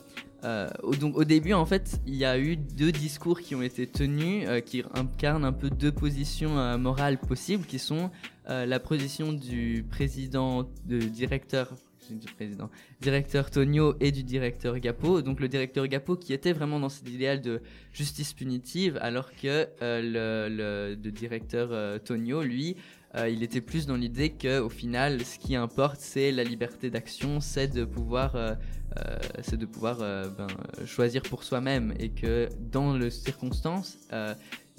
[0.45, 0.69] euh,
[1.01, 4.45] donc au début en fait il y a eu deux discours qui ont été tenus
[4.49, 8.11] euh, qui incarnent un peu deux positions euh, morales possibles qui sont
[8.49, 11.73] euh, la position du président de directeur
[12.11, 12.69] du président
[13.01, 17.09] directeur Tonio et du directeur Gapo donc le directeur Gapo qui était vraiment dans cet
[17.09, 22.77] idéal de justice punitive alors que euh, le, le, le directeur euh, Tonio lui
[23.15, 26.89] euh, il était plus dans l'idée que au final ce qui importe c'est la liberté
[26.89, 28.55] d'action c'est de pouvoir euh,
[28.99, 30.47] euh, c'est de pouvoir ben,
[30.87, 31.95] choisir pour soi-même.
[31.99, 33.99] Et que dans les circonstances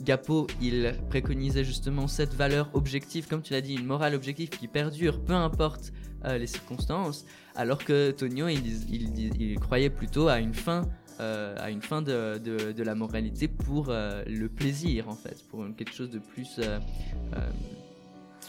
[0.01, 4.67] Gapo il préconisait justement cette valeur objective comme tu l'as dit une morale objective qui
[4.67, 5.91] perdure peu importe
[6.25, 7.25] les circonstances.
[7.55, 10.87] Alors que Tonio il, croyait plutôt à une fin
[11.19, 16.11] à une fin de, de, la moralité pour le plaisir en fait pour quelque chose
[16.11, 16.59] de plus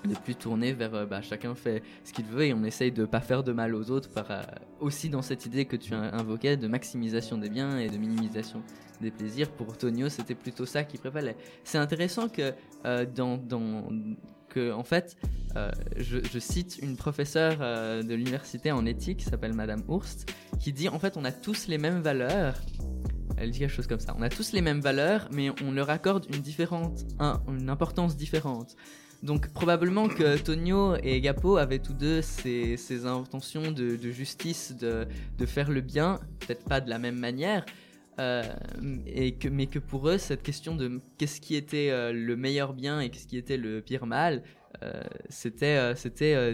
[0.09, 3.05] de plus tourné vers euh, bah, chacun fait ce qu'il veut et on essaye de
[3.05, 4.43] pas faire de mal aux autres par euh,
[4.81, 8.63] aussi dans cette idée que tu invoquais de maximisation des biens et de minimisation
[9.01, 9.51] des plaisirs.
[9.51, 12.53] Pour Tonio c'était plutôt ça qui prévalait c'est intéressant que
[12.85, 13.89] euh, dans, dans
[14.49, 15.17] que en fait
[15.97, 20.99] je, cite une professeure de l'université en éthique qui s'appelle Madame Hurst qui dit en
[20.99, 22.55] fait on a tous les mêmes valeurs.
[23.37, 24.15] Elle dit quelque chose comme ça.
[24.17, 28.17] On a tous les mêmes valeurs mais on leur accorde une différente un- une importance
[28.17, 28.77] différente
[29.25, 35.71] donc probablement que Tonio et Gapo avaient tous deux ces, intentions de, justice, de, faire
[35.71, 37.65] le bien, peut-être pas de la même manière,
[38.21, 38.43] euh,
[38.81, 43.09] mais que pour eux, cette question de qu'est-ce qui était euh, le meilleur bien et
[43.09, 44.43] qu'est-ce qui était le pire mal,
[44.83, 46.53] euh, c'était, c'était,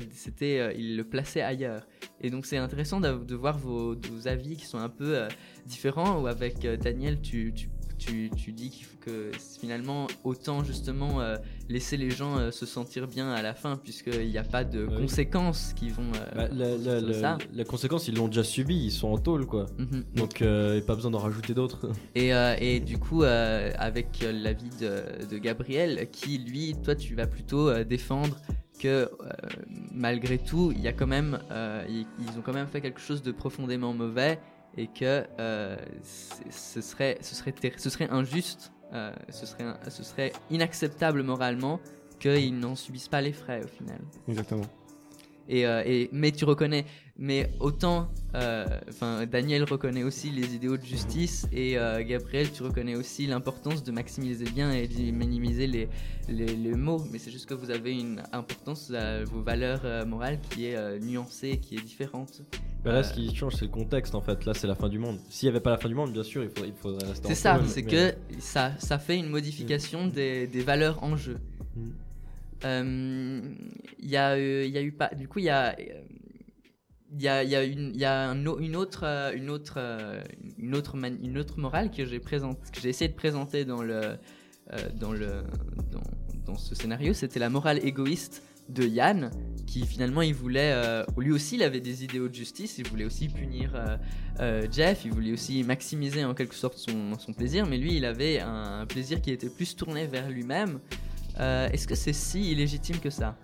[0.78, 1.88] ils le plaçaient ailleurs.
[2.20, 5.26] Et donc c'est intéressant de, voir vos, avis qui sont un peu
[5.66, 7.68] différents, ou avec Daniel, tu, tu,
[8.00, 11.36] tu, tu dis qu'il faut que finalement, autant justement euh,
[11.68, 14.86] laisser les gens euh, se sentir bien à la fin, puisqu'il n'y a pas de
[14.86, 16.10] conséquences qui vont...
[16.16, 17.38] euh, bah, la, la- sur la- ça.
[17.52, 19.66] la conséquence, ils l'ont déjà subi, ils sont en tôle, quoi.
[19.78, 20.04] Mhm.
[20.16, 21.90] Donc, euh, et pas besoin d'en rajouter d'autres.
[22.14, 27.72] Et, et du coup, avec l'avis de, de Gabriel, qui lui, toi, tu vas plutôt
[27.84, 28.36] défendre
[28.78, 29.08] que euh,
[29.92, 33.00] malgré tout, il y a quand même, euh, ils, ils ont quand même fait quelque
[33.00, 34.38] chose de profondément mauvais
[34.76, 40.32] et que euh, ce serait, ce serait, ce serait injuste, euh, ce serait, ce serait
[40.50, 41.80] inacceptable moralement
[42.18, 44.00] qu'ils n'en subissent pas les frais au final.
[44.28, 44.66] Exactement.
[45.48, 46.84] Et, euh, et- mais tu reconnais,
[47.18, 52.62] mais autant, euh, enfin Daniel reconnaît aussi les idéaux de justice et euh, Gabriel, tu
[52.62, 55.88] reconnais aussi l'importance de maximiser bien et de minimiser les,
[56.28, 57.02] les, les mots.
[57.10, 61.58] Mais c'est juste que vous avez une importance à vos valeurs morales qui est nuancée,
[61.58, 62.42] qui est différente.
[62.84, 64.46] Bah là, ce qui change, c'est le contexte en fait.
[64.46, 65.18] Là, c'est la fin du monde.
[65.28, 67.28] S'il n'y avait pas la fin du monde, bien sûr, il faudrait, il faudrait rester
[67.28, 71.36] C'est ça, c'est mais- que ça, ça fait une modification des, des valeurs en jeu.
[71.76, 71.88] Mm.
[72.64, 73.40] Euh,
[73.98, 76.02] Il y a, euh, y a eu pas, du coup, il y a, euh,
[77.12, 80.22] il y a, y une, y une autre, euh, une autre, euh,
[80.58, 84.00] une autre, une autre morale que j'ai présente, que j'ai essayé de présenter dans le,
[84.00, 84.16] euh,
[84.94, 85.42] dans le,
[85.90, 86.02] dans,
[86.46, 87.12] dans ce scénario.
[87.12, 89.30] C'était la morale égoïste de Yann,
[89.66, 93.04] qui finalement il voulait, euh, lui aussi il avait des idéaux de justice, il voulait
[93.04, 93.96] aussi punir euh,
[94.40, 98.04] euh, Jeff, il voulait aussi maximiser en quelque sorte son, son plaisir, mais lui il
[98.04, 100.80] avait un, plaisir qui était plus tourné vers lui-même.
[101.40, 103.36] Euh, Est-ce que c'est si illégitime que ça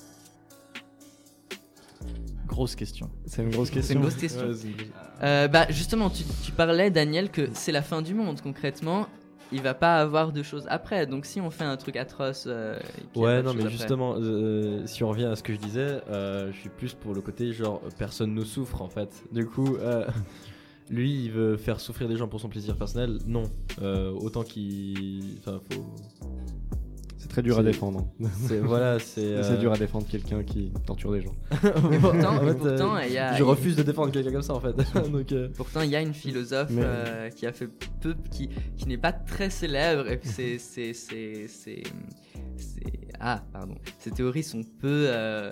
[2.46, 3.11] Grosse question.
[3.26, 3.94] C'est une grosse C'est question.
[3.96, 4.46] une grosse question.
[4.48, 8.40] Ouais, c'est- Euh, bah justement, tu, tu parlais Daniel que c'est la fin du monde
[8.40, 9.06] concrètement.
[9.52, 11.06] Il va pas avoir de choses après.
[11.06, 12.78] Donc si on fait un truc atroce, euh,
[13.14, 13.70] Ouais, non, mais après.
[13.72, 17.14] justement, euh, si on revient à ce que je disais, euh, je suis plus pour
[17.14, 19.24] le côté genre personne ne souffre en fait.
[19.32, 20.06] Du coup, euh,
[20.90, 23.18] lui, il veut faire souffrir des gens pour son plaisir personnel.
[23.26, 23.44] Non,
[23.82, 25.37] Euh, autant qu'il.
[25.38, 25.85] Enfin, faut.
[27.37, 28.09] C'est très dur à défendre.
[28.49, 29.42] C'est voilà, c'est.
[29.42, 31.35] C'est euh, dur à défendre quelqu'un qui torture des gens.
[32.01, 34.72] Pourtant, fait, euh, il y a, Je refuse de défendre quelqu'un comme ça en fait.
[35.11, 37.68] Donc, euh, Pourtant, il y a une philosophe Mais- euh, qui a fait
[38.01, 41.83] peu, qui, qui n'est pas très célèbre, et puis c'est, c'est, c'est, c'est,
[42.57, 42.83] c'est-
[43.20, 45.51] ah, pardon, ces théories sont peu euh,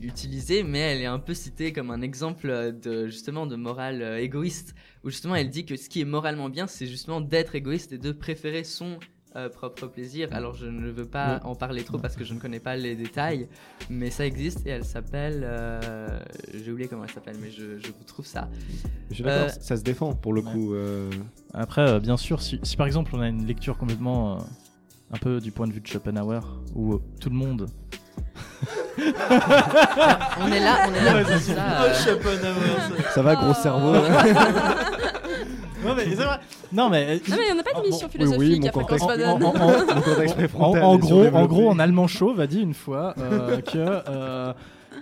[0.00, 2.48] utilisées, mais elle est un peu citée comme un exemple
[2.82, 6.48] de justement de morale euh, égoïste, où justement elle dit que ce qui est moralement
[6.48, 8.98] bien, c'est justement d'être égoïste et de préférer son
[9.36, 10.28] euh, propre plaisir.
[10.32, 12.94] Alors je ne veux pas en parler trop parce que je ne connais pas les
[12.94, 13.48] détails,
[13.90, 15.42] mais ça existe et elle s'appelle.
[15.44, 16.20] euh,
[16.52, 18.48] J'ai oublié comment elle s'appelle, mais je, je vous trouve ça.
[19.10, 20.52] Je suis d'accord, Euh, ça se défend pour le ouais.
[20.52, 20.74] coup.
[20.74, 21.10] euh,
[21.54, 24.40] Après, euh, bien sûr, si, si par exemple on a une lecture complètement euh,
[25.12, 26.40] un peu du point de vue de Schopenhauer,
[26.74, 27.66] où euh, tout le monde.
[28.98, 31.82] On est là, on est là pour ça.
[31.82, 31.94] euh,
[33.14, 33.94] Ça va, gros cerveau
[35.84, 36.38] Non mais, c'est vrai.
[36.72, 38.72] Non, mais, Non, mais il n'y en a pas Ah, d'émission oui, philosophique mon à
[38.72, 43.78] fréquence en- gros, en gros, en allemand chauve a dit une fois euh, que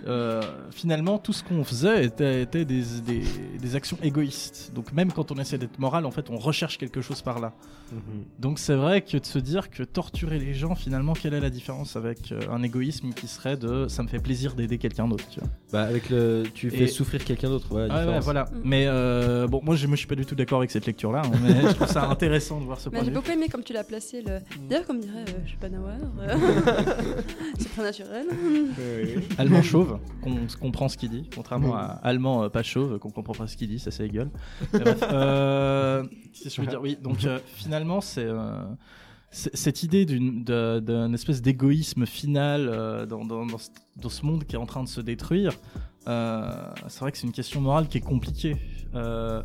[0.07, 3.23] euh, finalement tout ce qu'on faisait était, était des, des-
[3.59, 4.71] des actions égoïstes.
[4.73, 7.53] Donc même quand on essaie d'être moral, en fait, on recherche quelque chose par là.
[7.91, 7.99] Mhm.
[8.39, 11.49] Donc c'est vrai que de se dire que torturer les gens, finalement, quelle est la
[11.49, 15.25] différence avec euh, un égoïsme qui serait de ça me fait plaisir d'aider quelqu'un d'autre.
[15.29, 15.49] Tu vois.
[15.73, 16.43] Bah, avec le.
[16.53, 17.67] Tu fais Et- souffrir quelqu'un d'autre.
[17.89, 18.45] Ah ouais, voilà.
[18.45, 18.61] Mm.
[18.63, 21.31] Mais euh, bon, moi je me suis pas du tout d'accord avec cette lecture-là, hein,
[21.43, 23.73] mais je trouve ça intéressant de voir ce Mais point j'ai beaucoup aimé comme tu
[23.73, 24.21] l'as placé.
[24.21, 24.39] Le...
[24.69, 26.35] D'ailleurs, comme dirait euh, Schopenhauer, euh,
[27.59, 28.25] c'est très naturel.
[29.37, 29.90] Allemand chauve,
[30.21, 33.55] qu'on comprend ce qu'il dit, contrairement à allemand euh, pas chauve, qu'on comprend pas ce
[33.57, 34.29] qu'il dit, ça c'est gueule.
[34.73, 36.81] Bref, euh, que je veux dire?
[36.81, 38.63] Oui, donc euh, finalement c'est euh,
[39.31, 44.43] c'est- cette idée d'un espèce d'égoïsme final euh, dans, dans, dans, ce, dans ce monde
[44.45, 45.53] qui est en train de se détruire.
[46.07, 46.51] euh,
[46.87, 48.55] c'est vrai que c'est une question morale qui est compliquée.
[48.95, 49.41] Euh,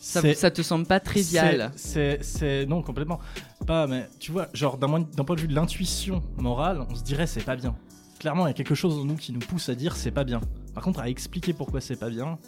[0.00, 1.70] ça, ça te semble pas trivial?
[1.76, 3.18] c'est, non complètement
[3.66, 7.26] pas, mais tu vois, genre d'un point de vue de l'intuition morale, on se dirait
[7.26, 7.74] c'est pas bien.
[8.20, 10.24] Clairement, il y a quelque chose en nous qui nous pousse à dire c'est pas
[10.24, 10.42] bien.
[10.74, 12.38] Par contre, à expliquer pourquoi c'est pas bien,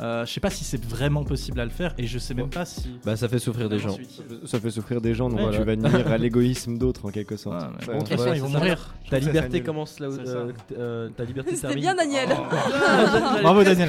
[0.00, 2.50] euh, je sais pas si c'est vraiment possible à le faire, et je sais même
[2.50, 2.98] pas si.
[3.04, 3.96] Bah, ça fait souffrir des gens.
[4.44, 7.36] Ça fait souffrir des gens, donc Ouais, tu vas nuire à l'égoïsme d'autres en quelque
[7.36, 7.62] sorte.
[7.62, 8.94] Ouais, bon, de toute façon, ils vont mourir.
[9.10, 10.12] Ta liberté commence là où.
[10.18, 11.84] Euh, euh, ta liberté se C'était termine.
[11.84, 12.28] bien, Daniel.
[13.42, 13.88] Bravo, Daniel.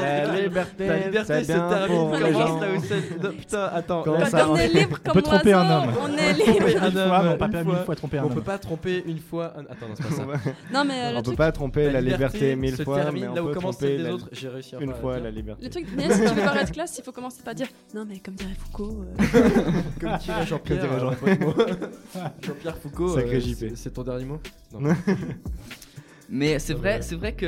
[0.00, 1.88] La liberté, Ta liberté se termine.
[1.88, 2.60] Commence gens.
[2.60, 3.22] là où c'est.
[3.22, 4.02] Non, Putain, attends.
[4.02, 4.16] Quand
[4.50, 5.90] on est libre On comme peut tromper un homme.
[6.02, 6.66] On est libre.
[6.84, 7.84] homme, non, une pas mille fois.
[7.84, 8.44] fois tromper un On peut homme.
[8.44, 9.54] pas tromper une fois.
[9.56, 10.50] Attends, non, c'est pas ça.
[10.72, 13.96] Non, mais euh, On peut pas tromper la liberté mille fois, mais on peut tromper
[13.98, 14.28] celle autres.
[14.32, 15.47] J'ai réussi une fois la liberté.
[15.60, 18.18] Le truc, Daniel, si tu veux paraître classe, il faut commencer par dire non, mais
[18.20, 19.02] comme dirait Foucault.
[19.02, 19.14] euh,
[20.00, 20.80] Comme dirait Jean-Pierre.
[20.80, 21.54] Dirait euh, mot.
[22.42, 23.14] Jean-Pierre Foucault.
[23.14, 23.74] Sacré euh, JP.
[23.76, 24.40] c'est- ton dernier mot?
[24.72, 24.94] Non.
[26.30, 27.46] Mais c'est vrai, c'est vrai que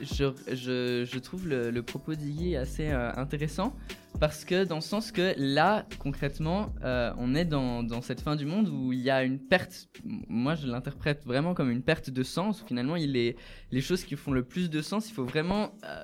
[0.00, 3.74] je, je, je trouve le, le propos d'Iggy assez euh, intéressant
[4.20, 8.36] parce que dans le sens que là, concrètement, euh, on est dans, dans cette fin
[8.36, 9.88] du monde où il y a une perte.
[10.28, 12.62] Moi, je l'interprète vraiment comme une perte de sens.
[12.66, 13.34] Finalement, il est
[13.72, 15.10] les choses qui font le plus de sens.
[15.10, 16.02] Il faut vraiment euh,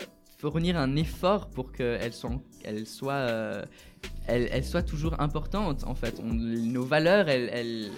[0.50, 3.64] fournir un effort pour qu'elles soient, elles soient, euh,
[4.26, 5.84] elles, elles soient toujours importantes.
[5.86, 7.90] En fait, On- nos valeurs, elles, elles-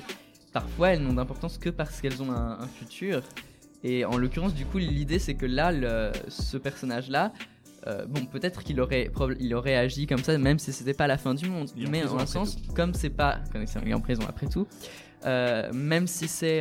[0.52, 3.22] parfois, elles n'ont d'importance que parce qu'elles ont un, un futur.
[3.82, 7.32] Et en l'occurrence, du coup, l'idée c'est que là, le- ce personnage-là,
[7.86, 11.16] euh, bon, peut-être qu'il aurait, il aurait agi comme ça, même si c'était pas la
[11.18, 11.70] fin du monde.
[11.76, 14.22] Il est en Mais en un sens, comme c'est pas, comme il est en prison
[14.28, 14.66] après tout,
[15.26, 16.60] euh, même si c'est,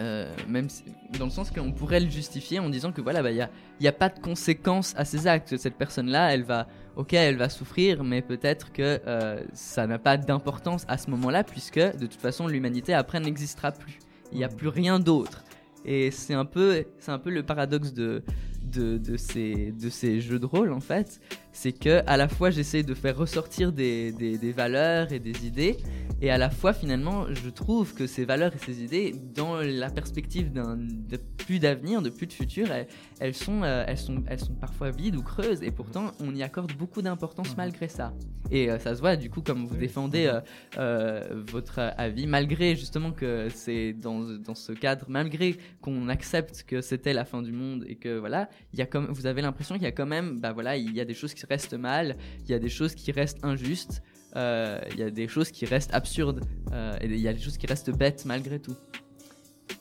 [0.00, 0.84] euh, même si-
[1.18, 3.50] dans le sens qu'on pourrait le justifier en disant que voilà, bah, il y a,
[3.80, 5.56] y a pas de conséquences à ses actes.
[5.56, 10.16] Cette personne-là, elle va, ok, elle va souffrir, mais peut-être que euh, ça n'a pas
[10.16, 13.98] d'importance à ce moment-là, puisque de toute façon, l'humanité après n'existera plus.
[14.32, 15.44] Il n'y a plus rien d'autre.
[15.84, 18.22] Et c'est un peu, c'est un peu le paradoxe de,
[18.62, 21.20] de, de ces, de ces jeux de rôle en fait,
[21.52, 25.46] c'est que à la fois j'essaie de faire ressortir des, des, des valeurs et des
[25.46, 25.76] idées,
[26.20, 29.90] et à la fois finalement je trouve que ces valeurs et ces idées, dans la
[29.90, 32.86] perspective d'un de plus d'avenir, de plus de futur, elles,
[33.20, 36.42] elles sont, euh, elles sont, elles sont parfois vides ou creuses, et pourtant on y
[36.42, 38.12] accorde beaucoup d'importance malgré ça.
[38.50, 40.40] Et euh, ça se voit du coup comme vous défendez euh,
[40.78, 46.80] euh, votre avis, malgré justement que c'est dans, dans ce cadre, malgré qu'on accepte que
[46.80, 49.74] c'était la fin du monde et que voilà, il y a comme vous avez l'impression
[49.74, 52.16] qu'il y a quand même, bah voilà, il y a des choses qui restent mal,
[52.44, 54.02] il y a des choses qui restent injustes,
[54.36, 57.40] euh, il y a des choses qui restent absurdes euh, et il y a des
[57.40, 58.76] choses qui restent bêtes malgré tout.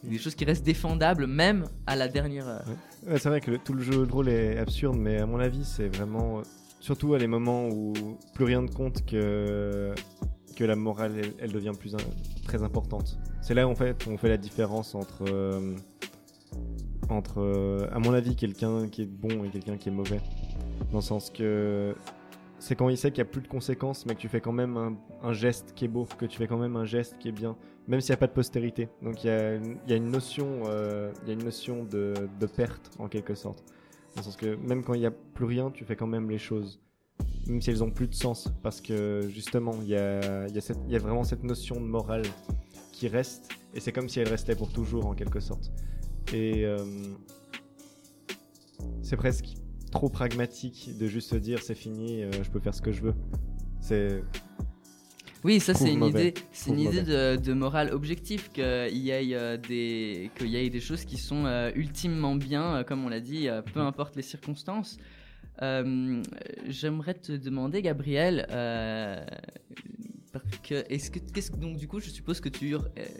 [0.03, 2.65] Des choses qui restent défendables même à la dernière heure.
[3.17, 5.95] C'est vrai que tout le jeu de rôle est absurde, mais à mon avis, c'est
[5.95, 6.41] vraiment.
[6.79, 7.93] Surtout à les moments où
[8.33, 9.93] plus rien ne compte que,
[10.55, 11.95] que la morale, elle, devient plus
[12.43, 13.19] très importante.
[13.41, 15.23] C'est là en fait on fait la différence entre.
[15.29, 15.75] euh,
[17.09, 20.21] entre, à mon avis, quelqu'un qui est bon et quelqu'un qui est mauvais.
[20.89, 21.95] Dans le sens que.
[22.59, 24.51] C'est quand il sait qu'il n'y a plus de conséquences, mais que tu fais quand
[24.51, 27.31] même un, geste qui est beau, que tu fais quand même un geste qui est
[27.31, 28.87] bien, même s'il n'y a pas de postérité.
[29.01, 33.07] Donc il y a, une- notion, euh, y a une notion de, de perte en
[33.07, 33.63] quelque sorte.
[34.13, 36.29] Dans le sens que même quand il n'y a plus rien, tu fais quand même
[36.29, 36.79] les choses.
[37.47, 38.53] Même si elles ont plus de sens.
[38.61, 40.45] Parce que justement, il y a
[40.99, 42.23] vraiment cette notion de morale
[42.91, 43.49] qui reste.
[43.73, 45.71] Et c'est comme si elle restait pour toujours en quelque sorte.
[46.33, 46.77] Et euh,
[49.01, 49.55] c'est presque
[49.91, 53.01] trop pragmatique de juste se dire c'est fini, euh, je peux faire ce que je
[53.01, 53.13] veux.
[53.79, 54.23] C'est
[55.43, 59.35] Oui, ça c'est une idée, c'est une idée de, de morale objective qu'il y ait
[59.35, 63.19] euh, des qu'il y ait des choses qui sont euh, ultimement bien, comme on l'a
[63.19, 64.97] dit, peu importe les circonstances.
[65.59, 68.47] J'aimerais te demander, Gabriel,
[70.89, 72.79] est-ce que qu'est-ce donc du coup je suppose que tu euh,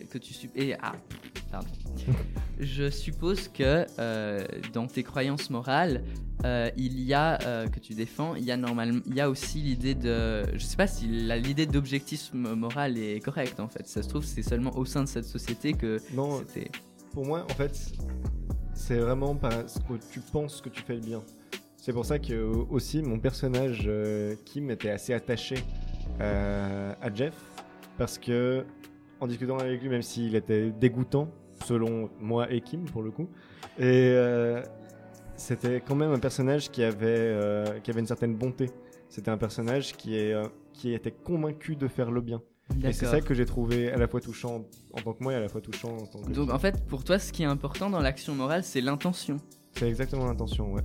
[0.10, 0.94] que tu et ah
[1.52, 1.68] pardon.
[2.60, 6.04] je suppose que euh, dans tes croyances morales
[6.46, 9.30] euh, il y a euh, que tu défends, il y a normalement, il y a
[9.30, 13.88] aussi l'idée de, je sais pas si l'idée d'objectisme moral est correcte en fait.
[13.88, 16.72] Ça se trouve c'est seulement au sein de cette société que Non, c'était.
[17.14, 17.80] pour moi, en fait,
[18.74, 21.22] c'est vraiment parce que tu penses que tu fais le bien.
[21.78, 23.90] C'est pour ça que aussi mon personnage
[24.46, 25.56] Kim était assez attaché
[26.20, 27.34] euh, à Jeff
[27.98, 28.66] parce que
[29.20, 31.30] en discutant avec lui, même s'il était dégoûtant
[31.66, 33.30] selon moi et Kim pour le coup,
[33.78, 34.64] et euh,
[35.36, 38.70] c'était quand même un personnage qui avait euh, qui avait une certaine bonté.
[39.10, 40.36] C'était un personnage qui est
[40.74, 42.42] qui était convaincu de faire le bien.
[42.84, 45.36] Et c'est ça que j'ai trouvé à la fois touchant en tant que moi et
[45.36, 47.48] à la fois touchant en tant que Donc en fait pour toi ce qui est
[47.48, 49.38] important dans l'action morale c'est l'intention.
[49.74, 50.84] C'est exactement l'intention, ouais.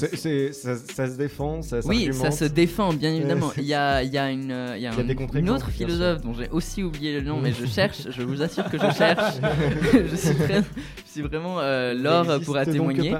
[0.00, 3.52] C'est, c'est- ça, ça se défend, ça Oui, ça se défend, bien évidemment.
[3.56, 5.04] Il y a, il y a une, euh, il y a Il y a un-
[5.04, 8.22] des une contre-exemples, autre philosophe dont j'ai aussi oublié le nom, mais je cherche, je
[8.22, 9.34] vous assure que je cherche.
[10.10, 10.62] je, suis très-
[11.06, 13.14] je suis vraiment euh, pourra donc témoigner.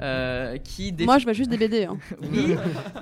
[0.00, 1.84] euh, qui défend Moi, je vois juste des BD.
[1.84, 1.98] Hein.
[2.32, 2.54] Oui,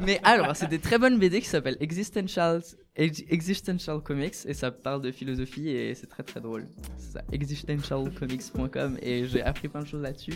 [0.04, 2.62] mais alors, c'est des très bonnes BD qui s'appellent Existential,
[2.96, 6.64] Ex- Existential Comics et ça parle de philosophie et c'est très très drôle.
[6.98, 10.34] C'est ça, existentialcomics.com et j'ai appris plein de choses là-dessus.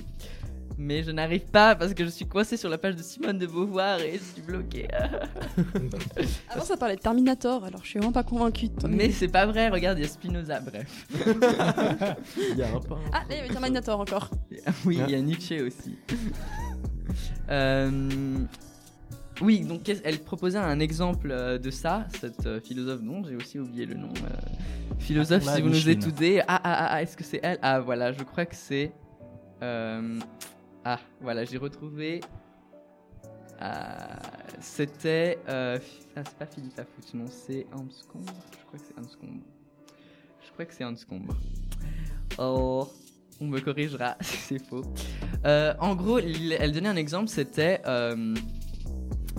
[0.80, 3.46] Mais je n'arrive pas parce que je suis coincé sur la page de Simone de
[3.46, 4.86] Beauvoir et je suis bloqué.
[6.50, 8.68] Avant, ça parlait de Terminator, alors je suis vraiment pas convaincue.
[8.68, 11.06] de ton Mais c'est pas vrai, regarde, il y a Spinoza, bref.
[12.52, 12.98] Il y a un pain.
[13.12, 14.30] Ah, là, il y avait Terminator encore.
[14.84, 15.98] Oui, il y a Nietzsche aussi.
[17.50, 17.90] Euh,
[19.40, 23.58] Oui, donc elle proposait un exemple euh, de ça, cette euh, philosophe dont j'ai aussi
[23.58, 24.08] oublié le nom.
[24.08, 26.40] euh, philosophe, Ah, si vous nous écoutez.
[26.42, 27.58] Ah, ah, ah, ah, est-ce que c'est elle?
[27.62, 28.92] Ah, voilà, je crois que c'est.
[29.62, 30.18] euh,
[30.84, 32.20] Ah, voilà, j'ai retrouvé.
[33.60, 34.18] Ah,
[34.60, 35.38] C'était.
[35.48, 35.78] euh,
[36.16, 38.26] Ah, c'est pas Philippe Lafoot, non, c'est Anscombe.
[38.52, 39.40] Je crois que c'est Anscombe.
[40.44, 41.32] Je crois que c'est Anscombe.
[42.38, 42.88] Oh,
[43.40, 44.82] on me corrigera si c'est faux.
[45.44, 48.34] Euh, en gros, elle donnait un exemple, c'était euh,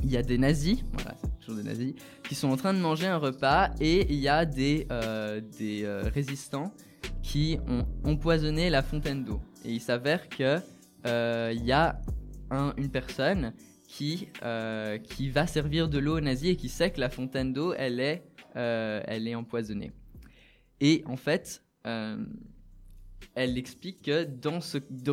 [0.03, 3.07] il y a des nazis, voilà, toujours des nazis, qui sont en train de manger
[3.07, 6.73] un repas et il y a des, euh, des euh, résistants
[7.21, 9.41] qui ont empoisonné la fontaine d'eau.
[9.65, 10.59] Et il s'avère que euh,
[11.05, 11.99] il y a
[12.51, 13.53] un- une personne
[13.87, 17.53] qui, euh, qui va servir de l'eau aux nazis et qui sait que la fontaine
[17.53, 18.23] d'eau, elle est,
[18.55, 19.91] euh, elle est empoisonnée.
[20.79, 22.17] Et en fait, euh,
[23.35, 24.27] elle explique que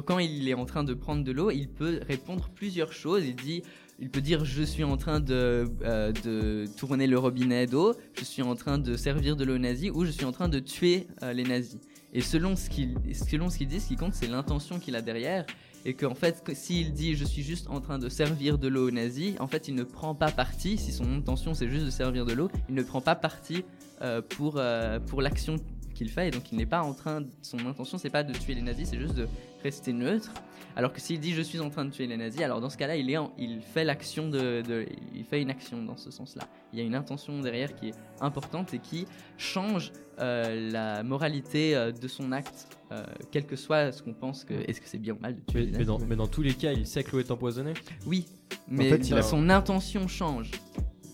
[0.00, 3.24] quand il est en train de prendre de l'eau, il peut répondre plusieurs choses.
[3.26, 3.62] Il dit,
[3.98, 8.24] il peut dire je suis en train de, euh, de tourner le robinet d'eau, je
[8.24, 11.06] suis en train de servir de l'eau nazie ou je suis en train de tuer
[11.22, 11.78] euh, les nazis.
[12.12, 15.02] Et selon ce qu'il selon ce qu'il dit, ce qui compte c'est l'intention qu'il a
[15.02, 15.46] derrière.
[15.88, 18.90] Et qu'en fait, s'il dit je suis juste en train de servir de l'eau aux
[18.90, 20.78] nazis, en fait il ne prend pas parti.
[20.78, 23.64] Si son intention c'est juste de servir de l'eau, il ne prend pas parti
[24.02, 24.20] euh,
[24.56, 25.56] euh, pour l'action
[25.96, 26.28] qu'il fait.
[26.28, 27.24] Et donc il n'est pas en train.
[27.42, 29.26] Son intention c'est pas de tuer les nazis, c'est juste de
[29.62, 30.32] rester neutre.
[30.76, 32.76] Alors que s'il dit je suis en train de tuer les nazis, alors dans ce
[32.76, 36.10] cas-là, il, est en- il fait l'action de, de- il fait une action dans ce
[36.10, 36.42] sens-là.
[36.72, 39.06] Il y a une intention derrière qui est importante et qui
[39.38, 44.44] change euh, la moralité euh, de son acte, euh, quel que soit ce qu'on pense
[44.44, 45.86] que est-ce que c'est bien ou mal de tuer Mais, les mais nazis?
[45.86, 47.74] dans, mais dans tous les cas, il sait que l'eau est empoisonnée.
[48.06, 48.26] Oui,
[48.68, 50.50] mais fait, il a- son intention change.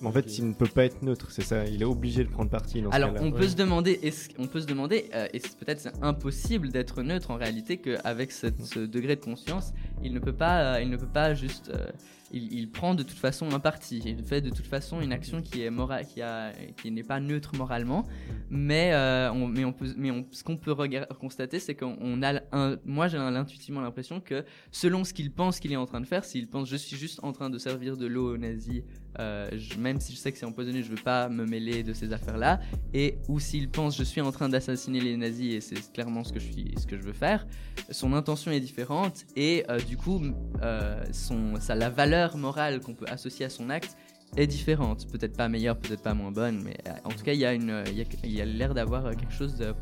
[0.04, 1.64] En fait, il ne peut pas être neutre, c'est ça.
[1.66, 3.48] Il est obligé de prendre parti dans Alors on peut ouais.
[3.48, 7.36] se demander, est-ce on peut se demander, euh, est-ce peut-être c'est impossible d'être neutre en
[7.36, 11.06] réalité qu'avec cette- ce degré de conscience, il ne peut pas, euh, il ne peut
[11.06, 11.86] pas juste, euh,
[12.32, 15.40] il, il prend de toute façon un parti, il fait de toute façon une action
[15.42, 18.04] qui est morale, qui a, qui n'est pas neutre moralement,
[18.50, 20.74] mais euh, on, mais on peut, mais on- ce qu'on peut
[21.20, 25.60] constater, c'est qu'on on a, un, moi j'ai intuitivement l'impression que selon ce qu'il pense
[25.60, 27.96] qu'il est en train de faire, s'il pense je suis juste en train de servir
[27.96, 28.82] de l'eau aux nazis,
[29.18, 31.92] euh, je- même si je sais que c'est empoisonné, je veux pas me mêler de
[31.92, 32.60] ces affaires-là.
[32.94, 36.32] Et ou s'il pense je suis en train d'assassiner les nazis et c'est clairement ce
[36.32, 37.46] que je suis ce que je veux faire
[37.90, 40.20] son intention est différente et euh, du coup
[40.62, 43.96] euh, son ça la valeur morale qu'on peut associer à son acte
[44.36, 45.06] est différente.
[45.12, 47.52] Peut-être pas meilleure peut-être pas moins bonne mais euh, en tout cas il y a
[47.52, 49.74] une euh, il y a, il y a l'air d'avoir euh, quelque chose de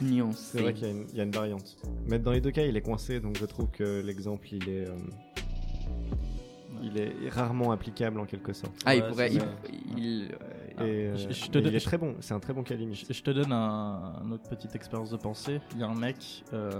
[0.00, 1.76] nuancé C'est vrai qu'il y, a une- il y a une variante.
[2.06, 4.86] Mais dans les deux cas, il est coincé, donc je trouve que l'exemple, il est,
[4.88, 4.94] euh,
[6.86, 8.72] il est rarement applicable en quelque sorte.
[8.84, 9.46] ah il pourrait c'est il, ça.
[9.96, 10.22] il-
[10.78, 12.62] Et, euh, je- je te mais donne- il est très bon, c'est un très bon
[12.62, 12.98] cas limite.
[13.08, 15.60] Je, je te donne un, une autre petite expérience de pensée.
[15.74, 16.44] Il y a un mec.
[16.52, 16.70] euh,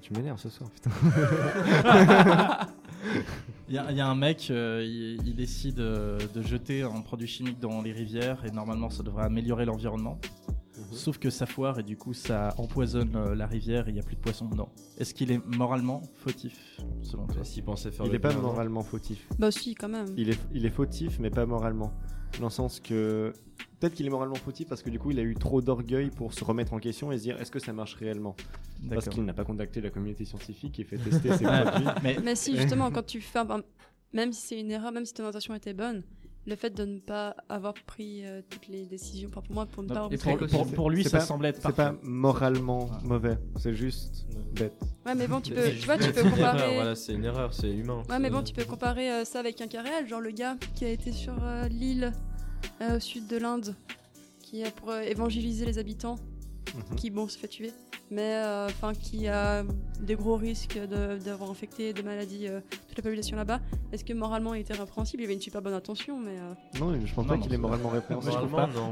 [0.00, 0.90] Tu m'énerves ce soir, putain.
[3.68, 6.82] Il y, a- il y a un mec, euh, il, il décide euh, de jeter
[6.82, 10.18] un produit chimique dans les rivières et normalement ça devrait améliorer l'environnement.
[10.90, 10.92] Mhm.
[10.96, 14.00] Sauf que ça foire et du coup ça empoisonne euh, la rivière et il n'y
[14.00, 14.68] a plus de poissons dedans.
[14.98, 17.44] Est-ce qu'il est moralement fautif selon toi?
[17.44, 19.26] S'il pensait faire Il le est pas bien, moralement fautif.
[19.38, 20.06] Bah si, quand même.
[20.16, 21.92] Il est, il est fautif, mais pas moralement.
[22.38, 23.32] Dans le sens que.
[23.78, 26.32] Peut-être qu'il est moralement fautif parce que du coup, il a eu trop d'orgueil pour
[26.32, 28.34] se remettre en question et se dire est-ce que ça marche réellement?
[28.88, 31.86] Parce qu'il n'a pas contacté la communauté scientifique et fait tester ses produits.
[32.02, 33.38] Mais Mais si, justement, quand tu fais.
[33.40, 33.62] un-
[34.12, 36.02] Même si c'est une erreur, même si ton intention était bonne,
[36.46, 39.88] le fait de ne pas avoir pris euh, toutes les décisions, pour moi, pour ne
[39.88, 43.74] pas pour, pour- pour lui C'est ça pas- semblait être C'est pas moralement mauvais, c'est
[43.74, 44.74] juste bête.
[45.06, 46.74] Ouais, mais bon, tu peux, tu vois, tu peux comparer.
[46.74, 48.02] Voilà, c'est une erreur, c'est humain.
[48.10, 50.56] Ouais, mais bon, tu peux comparer euh, ça avec un cas réel, genre le gars
[50.74, 52.12] qui a été sur euh, l'île
[52.82, 53.74] euh, au sud de l'Inde,
[54.40, 56.16] qui a pour euh, évangéliser les habitants,
[56.74, 56.96] Mhm.
[56.96, 57.72] qui bon se fait tuer,
[58.10, 59.64] mais euh, enfin qui a
[60.00, 63.60] des gros risques de- d'avoir infecté de maladies euh, toute la population là-bas.
[63.92, 65.22] Est-ce que moralement il était répréhensible?
[65.22, 67.58] Il avait une super bonne intention, mais euh, Non, je pense Non, pas qu'il est
[67.58, 68.36] moralement répréhensible.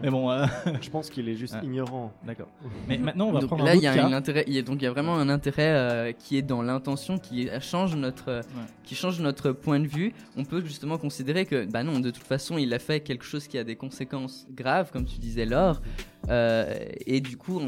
[0.03, 0.47] Mais bon, euh,
[0.81, 2.13] Je pense qu'il est juste ignorant.
[2.25, 2.49] d'accord.
[2.89, 4.05] Mais maintenant on va Donc prendre là, il y a cas.
[4.07, 4.45] un intérêt.
[4.47, 7.19] il y a- donc il y a vraiment un intérêt euh, qui est dans l'intention,
[7.19, 8.43] qui change notre, euh,
[8.85, 10.13] qui change notre point de vue.
[10.37, 13.47] On peut justement considérer que, bah non, de toute façon, il a fait quelque chose
[13.49, 15.81] qui a des conséquences graves, comme tu disais, Laure.
[16.29, 16.75] Euh,
[17.07, 17.61] et du coup,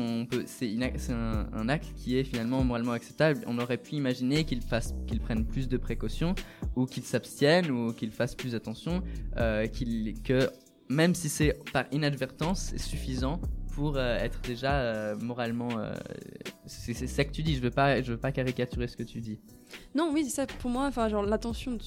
[0.47, 0.73] c'est
[1.11, 3.41] un, acte qui est finalement moralement acceptable.
[3.47, 6.35] On aurait pu imaginer qu'il fasse, qu'il prenne plus de précautions,
[6.77, 9.03] ou qu'il s'abstienne, ou qu'il fasse plus attention,
[9.37, 9.67] euh,
[10.25, 10.49] que
[10.89, 13.41] même si c'est par inadvertance, c'est suffisant
[13.75, 15.71] pour euh, être déjà moralement.
[16.67, 17.57] c'est ça que tu dis.
[17.57, 19.39] Je veux veux pas caricaturer ce que tu dis.
[19.95, 20.47] non, oui, c'est ça.
[20.47, 21.79] Pour moi, enfin, genre l'intention ne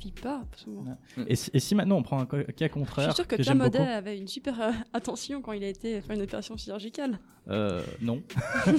[0.00, 0.44] suffit pas.
[0.66, 1.24] Ouais.
[1.28, 3.52] Et si, et si maintenant on prend un cas Je contraire suis sûr que, que
[3.52, 7.18] beaucoup, avait une super euh, attention quand il a été faire une opération chirurgicale.
[7.48, 8.22] Euh, non.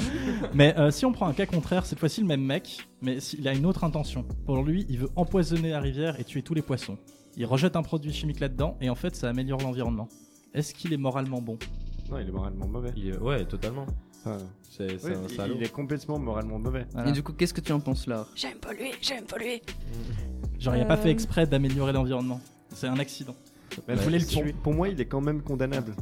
[0.53, 3.47] mais euh, si on prend un cas contraire, cette fois-ci le même mec, mais il
[3.47, 4.25] a une autre intention.
[4.45, 6.97] Pour lui, il veut empoisonner la rivière et tuer tous les poissons.
[7.37, 10.07] Il rejette un produit chimique là-dedans et en fait ça améliore l'environnement.
[10.53, 11.57] Est-ce qu'il est moralement bon?
[12.09, 12.91] Non, il est moralement mauvais.
[12.97, 13.85] Il est- Ouais, totalement.
[14.23, 14.37] Enfin,
[14.69, 15.55] C'est c'est ouais, un il- salaud.
[15.57, 16.85] il est complètement moralement mauvais.
[16.93, 17.09] Voilà.
[17.09, 18.27] Et du coup, qu'est-ce que tu en penses, Laure?
[18.35, 19.61] J'aime polluer, j'aime polluer.
[20.59, 22.39] Genre il a pas Euh, fait exprès d'améliorer l'environnement.
[22.69, 23.35] C'est un accident.
[23.87, 24.53] Voulait le pour, tuer.
[24.63, 25.93] pour moi, il est quand même condamnable.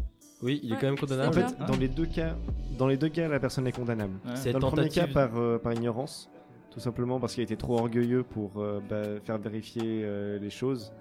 [0.42, 1.34] Oui, il est Ouais, quand même En condamnable.
[1.34, 1.66] fait, bien.
[1.66, 2.36] dans les deux cas,
[2.78, 4.14] dans les deux cas, la personne est condamnable.
[4.26, 4.32] Ouais.
[4.36, 6.30] C'est Dans le premier cas, par, euh, par ignorance,
[6.72, 10.50] tout simplement parce qu'il a été trop orgueilleux pour euh, bah, faire vérifier euh, les
[10.50, 10.92] choses.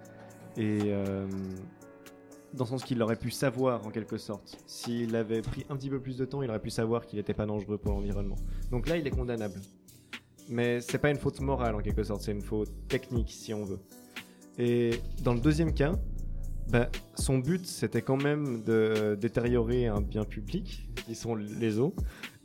[0.57, 1.27] Et euh,
[2.55, 4.59] dans le sens qu'il aurait pu savoir, en quelque sorte.
[4.67, 7.35] S'il avait pris un petit peu plus de temps, il aurait pu savoir qu'il n'était
[7.35, 8.37] pas dangereux pour l'environnement.
[8.71, 9.61] Donc là, il est condamnable.
[10.49, 13.65] Mais c'est pas une faute morale, en quelque sorte, c'est une faute technique, si on
[13.65, 13.81] veut.
[14.57, 15.93] Et dans le deuxième cas,
[16.71, 21.95] bah, son but, c'était quand même de détériorer un bien public, qui sont les eaux.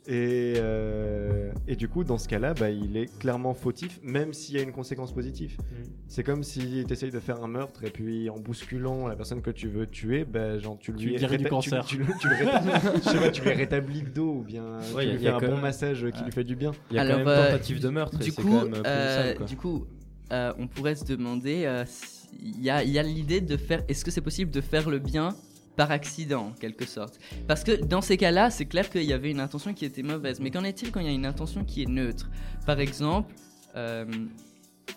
[0.06, 4.54] Et, euh, et du coup, dans ce cas-là, bah, il est clairement fautif, même s'il
[4.54, 5.56] y a une conséquence positive.
[5.60, 5.82] Mm.
[6.08, 9.40] C'est comme si tu essayes de faire un meurtre et puis en bousculant la personne
[9.40, 11.84] que tu veux tuer, bah, genre, tu Tu lui guéris du cancer.
[11.86, 12.62] Tu, tu le- tu le réta-
[13.04, 15.22] je sais pas, tu lui rétablis le dos ou bien Ouais, tu y a- lui
[15.24, 16.72] y a fais un bon même- massage qui lui fait du bien.
[16.90, 18.18] Il y a Alors, quand même euh, tentative de meurtre.
[18.18, 19.86] Du coup, quand même plus euh, sale, du coup,
[20.32, 23.56] euh, on pourrait se demander, euh, si- il y a, il y a l'idée de
[23.56, 25.34] faire, est-ce que c'est possible de faire le bien
[25.76, 27.18] par accident, en quelque sorte
[27.48, 30.40] Parce que dans ces cas-là, c'est clair qu'il y avait une intention qui était mauvaise.
[30.40, 32.30] Mais qu'en est-il quand il y a une intention qui est neutre?
[32.66, 33.34] Par exemple,
[33.76, 34.04] euh,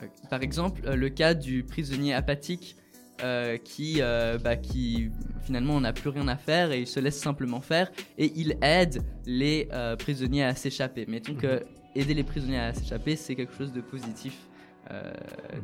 [0.01, 2.75] euh, par exemple, euh, le cas du prisonnier apathique.
[3.23, 3.99] euh, qui,
[4.43, 5.09] bah, qui
[5.41, 9.01] finalement n'a plus rien à faire et il se laisse simplement faire et il aide
[9.25, 9.67] les
[9.97, 11.07] prisonniers à s'échapper.
[11.07, 11.65] Mettons que
[11.95, 14.38] aider les prisonniers à s'échapper, c'est quelque chose de positif.
[14.91, 15.11] Euh,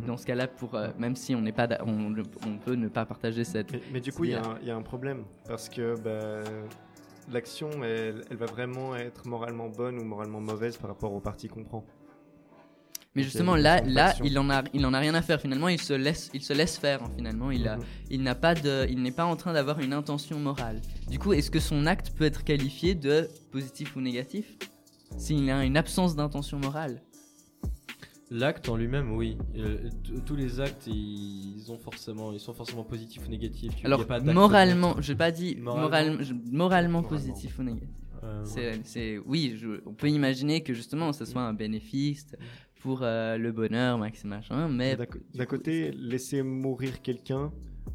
[0.07, 2.13] Dans ce cas-là, pour euh, même si on n'est pas, d'a- on,
[2.47, 3.71] on peut ne pas partager cette.
[3.71, 5.95] Mais, mais du coup, il y, a un- il y a un problème parce que
[5.99, 6.43] bah,
[7.31, 11.47] l'action, elle, elle va vraiment être moralement bonne ou moralement mauvaise par rapport au parti
[11.47, 11.85] qu'on prend.
[13.15, 15.39] Mais justement, là, là, il en a, il en a rien à faire.
[15.39, 17.03] Finalement, il se laisse, il se laisse faire.
[17.03, 17.83] hein, finalement, il a, Mhm.
[18.09, 20.81] il n'a pas de, il n'est pas en train d'avoir une intention morale.
[21.11, 24.57] Du coup, est-ce que son acte peut être qualifié de positif ou négatif?
[25.15, 27.03] S'il a une absence d'intention morale
[28.33, 29.37] L'acte en lui-même, oui.
[29.57, 29.77] Euh,
[30.25, 33.75] tous les actes, ils ont forcément, ils sont forcément positifs ou négatifs.
[33.75, 35.83] Tu- y Alors, a pas d'acte moralement, j'ai pas dit Moralement.
[35.87, 37.03] moralement, je- moralement Moralement.
[37.03, 37.89] positif ou négatif.
[38.23, 38.45] Euh, ouais.
[38.45, 42.35] C'est, c'est- oui, je- on peut imaginer que justement, ce soit un bénéfice
[42.81, 44.97] pour euh, le bonheur, max machin, mais
[45.35, 47.51] D'un côté, laisser mourir quelqu'un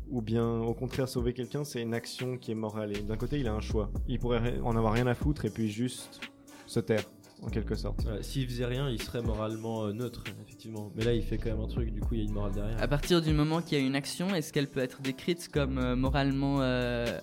[0.09, 2.97] ou bien au contraire sauver quelqu'un, c'est une action qui est morale.
[2.97, 3.91] Et d'un côté, il a un choix.
[4.07, 6.21] Il pourrait en avoir rien à foutre et puis juste
[6.67, 7.03] se taire,
[7.43, 8.05] en quelque sorte.
[8.05, 10.91] Ouais, S'il faisait rien, il serait moralement euh, neutre, effectivement.
[10.97, 12.53] Mais là, il fait quand même un truc, du coup, il y a une morale
[12.53, 12.83] derrière.
[12.83, 15.79] À partir du moment qu'il y a une action, est-ce qu'elle peut être décrite comme
[15.79, 17.19] euh, moralement euh,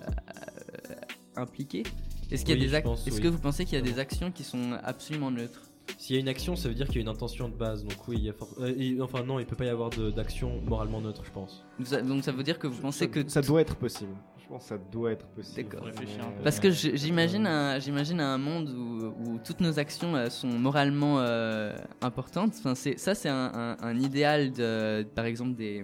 [1.36, 1.84] impliquée?
[2.32, 3.22] Est-ce qu'il y a Oui, des je ac- pense, Est-ce oui.
[3.24, 5.62] que vous pensez qu'il y a des actions qui sont absolument neutres?
[6.00, 7.84] S'il y a une action, ça veut dire qu'il y a une intention de base.
[7.84, 9.92] Donc oui, il y a for- euh, il- enfin non, il peut pas y avoir
[9.92, 11.64] d'action moralement neutre, je pense.
[11.84, 14.12] Ça- Donc ça veut dire que vous pensez ça, que ça doit être possible.
[14.48, 15.64] Je pense que ça doit être possible.
[15.70, 15.80] D'accord.
[15.80, 16.44] Faut réfléchir un peu.
[16.44, 21.16] Parce que j'imagine un, j'imagine un monde où, où toutes nos actions euh, sont moralement
[21.20, 22.54] euh, importantes.
[22.60, 25.84] Enfin, c'est, ça, c'est un, un- un idéal de, par exemple, des,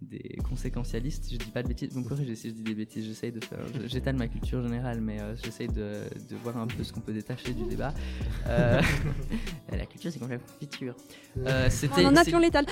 [0.00, 1.28] des conséquentialistes.
[1.30, 1.90] Je dis pas de bêtises.
[1.92, 3.04] Vous me corrigez si je dis des bêtises.
[3.04, 3.58] J'essaye de faire.
[3.86, 7.12] J'étale ma culture générale, mais euh, j'essaye de, de voir un peu ce qu'on peut
[7.12, 7.92] détacher du débat.
[8.46, 8.80] Euh,
[9.76, 10.94] la culture, c'est quand même futur.
[11.46, 12.66] Euh, c'était, On en a c'est- pion létal.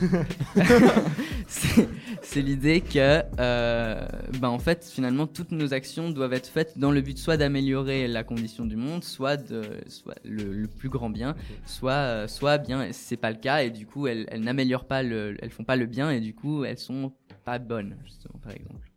[1.46, 1.88] c'est
[2.22, 4.06] c'est l'idée que, euh,
[4.40, 8.06] ben en fait, finalement, toutes nos actions doivent être faites dans le but soit d'améliorer
[8.08, 12.58] la condition du monde, soit de, soit le, le plus grand bien, soit, euh, soit
[12.58, 15.64] bien, c'est pas le cas et du coup, elles, elles n'améliorent pas le, elles font
[15.64, 17.12] pas le bien et du coup, elles sont
[17.44, 18.90] pas bonnes, justement, par exemple.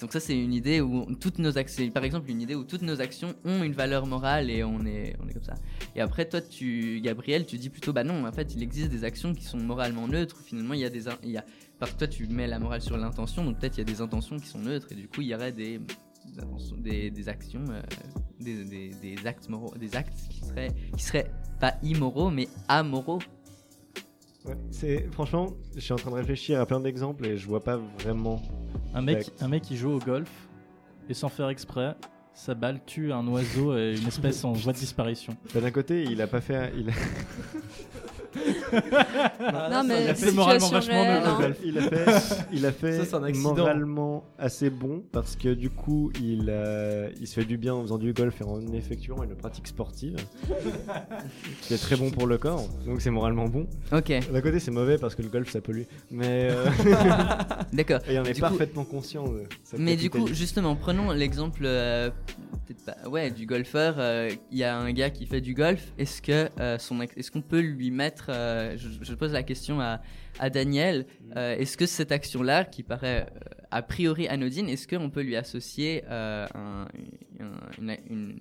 [0.00, 2.82] Donc ça, c'est une idée où toutes nos actions, par exemple, une idée où toutes
[2.82, 5.54] nos actions ont une valeur morale et on est, on est comme ça.
[5.94, 9.04] Et après, toi, tu, Gabriel, tu dis plutôt, bah non, en fait, il existe des
[9.04, 10.40] actions qui sont moralement neutres.
[10.44, 11.44] Finalement, il y a des, il y a,
[11.78, 14.00] parce que toi, tu mets la morale sur l'intention, donc peut-être il y a des
[14.00, 15.80] intentions qui sont neutres, et du coup, il y aurait des,
[16.84, 17.80] des actions, euh,
[18.40, 21.30] des, des, des actes moraux, des actes qui seraient, qui seraient
[21.60, 23.20] pas immoraux, mais amoraux.
[24.44, 27.62] Ouais, c'est franchement, je suis en train de réfléchir à plein d'exemples et je vois
[27.62, 28.42] pas vraiment.
[28.94, 30.30] Un mec, un mec qui joue au golf
[31.08, 31.94] et sans faire exprès,
[32.34, 35.36] sa balle tue un oiseau et une espèce en voie de disparition.
[35.54, 36.72] Bah, D'un côté, il a pas fait.
[36.76, 36.92] Il a,
[39.70, 41.52] non, mais a fait moralement vachement hein.
[41.64, 43.54] il a fait, il a fait Ça, c'est un accident.
[43.56, 47.82] moralement assez bon parce que du coup, il, euh, il se fait du bien en
[47.82, 50.16] faisant du golf et en effectuant une pratique sportive
[51.62, 52.66] qui est très bon pour le corps.
[52.86, 53.66] Donc c'est moralement bon.
[53.92, 56.66] Ok, D'un côté, c'est mauvais parce que le golf ça pollue, mais euh,
[57.72, 58.00] d'accord.
[58.08, 59.42] et on est Du coup- parfaitement conscient de
[59.78, 60.34] Mais du coup, capitalité.
[60.38, 62.10] justement, prenons l'exemple, euh,
[62.86, 63.96] pas, ouais, du golfeur.
[63.98, 65.92] euh, Il y a un gars qui fait du golf.
[65.98, 69.80] Est-ce que euh, son, est-ce qu'on peut lui mettre, euh, je, je pose la question
[69.80, 70.00] à,
[70.38, 71.06] à Daniel,
[71.36, 75.36] euh, est-ce que cette action-là, qui paraît euh, a priori anodine, est-ce qu'on peut lui
[75.36, 76.88] associer un- un-
[77.78, 78.38] une, une-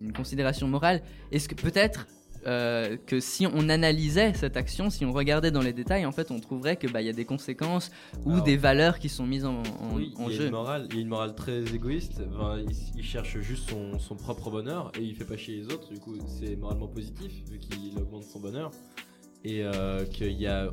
[0.00, 1.02] une considération morale?
[1.32, 2.06] Est-ce que peut-être
[2.46, 6.30] euh, que si on analysait cette action, si on regardait dans les détails, en fait,
[6.30, 7.90] on trouverait que bah y a des conséquences
[8.24, 10.44] ou Alors- des valeurs qui sont mises en, en- oui, en il y a jeu.
[10.46, 12.22] une morale, il y a une morale très égoïste.
[12.34, 15.66] Enfin, il, il cherche juste son, son propre bonheur et il fait pas chier les
[15.66, 15.92] autres.
[15.92, 18.70] Du coup, c'est moralement positif vu qu'il augmente son bonheur
[19.44, 20.70] et euh, qu'il y a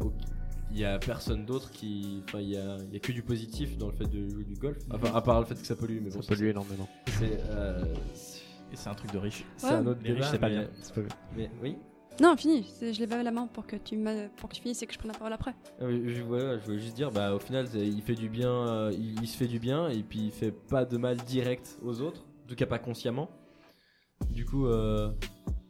[0.70, 3.24] il y a personne d'autre qui, enfin, il y a, il y a que du
[3.24, 4.78] positif dans le fait de jouer du golf.
[4.92, 6.90] Enfin, à part le fait que ça pollue, mais bon, ça pollue énormément.
[7.08, 8.42] c'est euh, c'est-
[8.74, 9.46] Et c'est un truc de riche.
[9.56, 9.74] c'est Ouais.
[9.76, 10.32] un autre Les riches, débat.
[10.32, 10.70] c'est pas mais- bien.
[10.82, 11.10] C'est pas bien.
[11.38, 11.78] Mais oui.
[12.22, 12.66] Non, fini.
[12.82, 14.98] Je lève la main pour que tu, m'a- pour que tu finisses et que je
[15.00, 15.56] prenne la parole après.
[15.80, 18.92] Ah je, voilà, je voulais juste dire, bah, au final, il fait du bien, euh,
[18.94, 22.02] il, il se fait du bien et puis il fait pas de mal direct aux
[22.02, 23.30] autres, en tout cas pas consciemment.
[24.32, 25.12] Du coup, euh,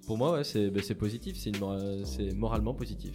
[0.08, 3.14] pour moi, ouais, c'est bah, positif, c'est moralement positif.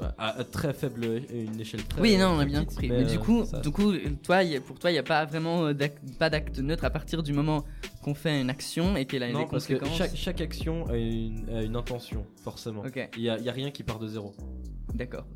[0.00, 1.04] Ouais, à, à très faible,
[1.34, 2.88] une échelle très Oui, non, on a bien petite, compris.
[2.88, 5.02] Mais, du euh, coup, ça- du coup, toi, y a- pour toi, il n'y a
[5.02, 5.74] pas vraiment euh,
[6.20, 7.64] pas d'acte neutre à partir du moment
[8.04, 10.96] qu'on fait une action et qu'elle a non, des parce que chaque, chaque action a
[10.96, 12.84] une, a une intention, forcément.
[13.16, 14.32] Il y a, y a rien qui part de zéro.
[14.94, 15.26] d'accord.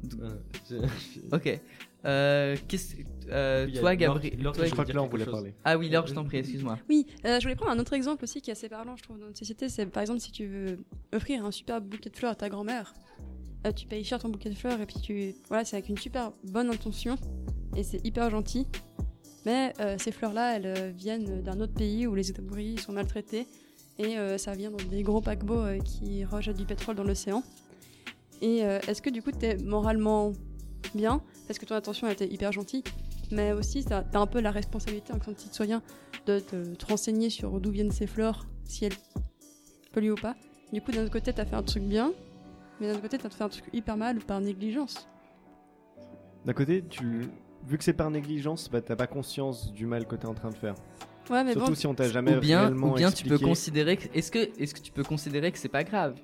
[0.70, 0.86] Euh,
[1.32, 1.61] Ok.
[2.05, 2.96] Euh, qu'est-ce-
[3.30, 4.36] euh, toi, Gabriel.
[4.42, 5.32] Toi- Je crois que là, on voulait chose.
[5.34, 5.55] parler.
[5.64, 6.78] Ah oui, Laure, je t'en prie, excuse-moi.
[6.88, 9.18] Oui, euh, je voulais prendre un autre exemple aussi qui est assez parlant, je trouve,
[9.18, 9.68] dans notre société.
[9.68, 10.78] C'est par exemple si tu veux
[11.14, 12.92] offrir un super bouquet de fleurs à ta grand-mère,
[13.66, 15.34] euh, tu payes cher ton bouquet de fleurs et puis tu.
[15.48, 17.16] Voilà, c'est avec une super bonne intention
[17.76, 18.66] et c'est hyper gentil.
[19.46, 23.46] Mais euh, ces fleurs-là, elles viennent d'un autre pays où les ouvriers sont maltraités
[23.98, 27.42] et euh, ça vient dans des gros paquebots euh, qui rejettent du pétrole dans l'océan.
[28.40, 30.32] Et euh, est-ce que du coup, t'es moralement
[30.94, 32.84] bien parce que ton intention elle était hyper gentille,
[33.30, 35.82] mais aussi t'as as un peu la responsabilité en tant que citoyen
[36.26, 38.97] de te, te renseigner sur d'où viennent ces fleurs, si elles
[39.93, 40.36] polluent ou pas.
[40.72, 42.12] Du coup, d'un autre côté, t'as fait un truc bien,
[42.80, 45.07] mais d'un autre côté, t'as fait un truc hyper mal par négligence.
[46.47, 47.28] D'un côté, tu,
[47.66, 50.51] vu que c'est par négligence, bah, t'as pas conscience du mal que t'es en train
[50.51, 50.74] de faire.
[51.30, 53.38] Ouais, mais Surtout bon, si on t'a jamais Ou bien, réellement ou bien tu peux
[53.38, 54.09] considérer que.
[54.16, 56.16] Est-ce que, est-ce que tu peux considérer que c'est pas grave?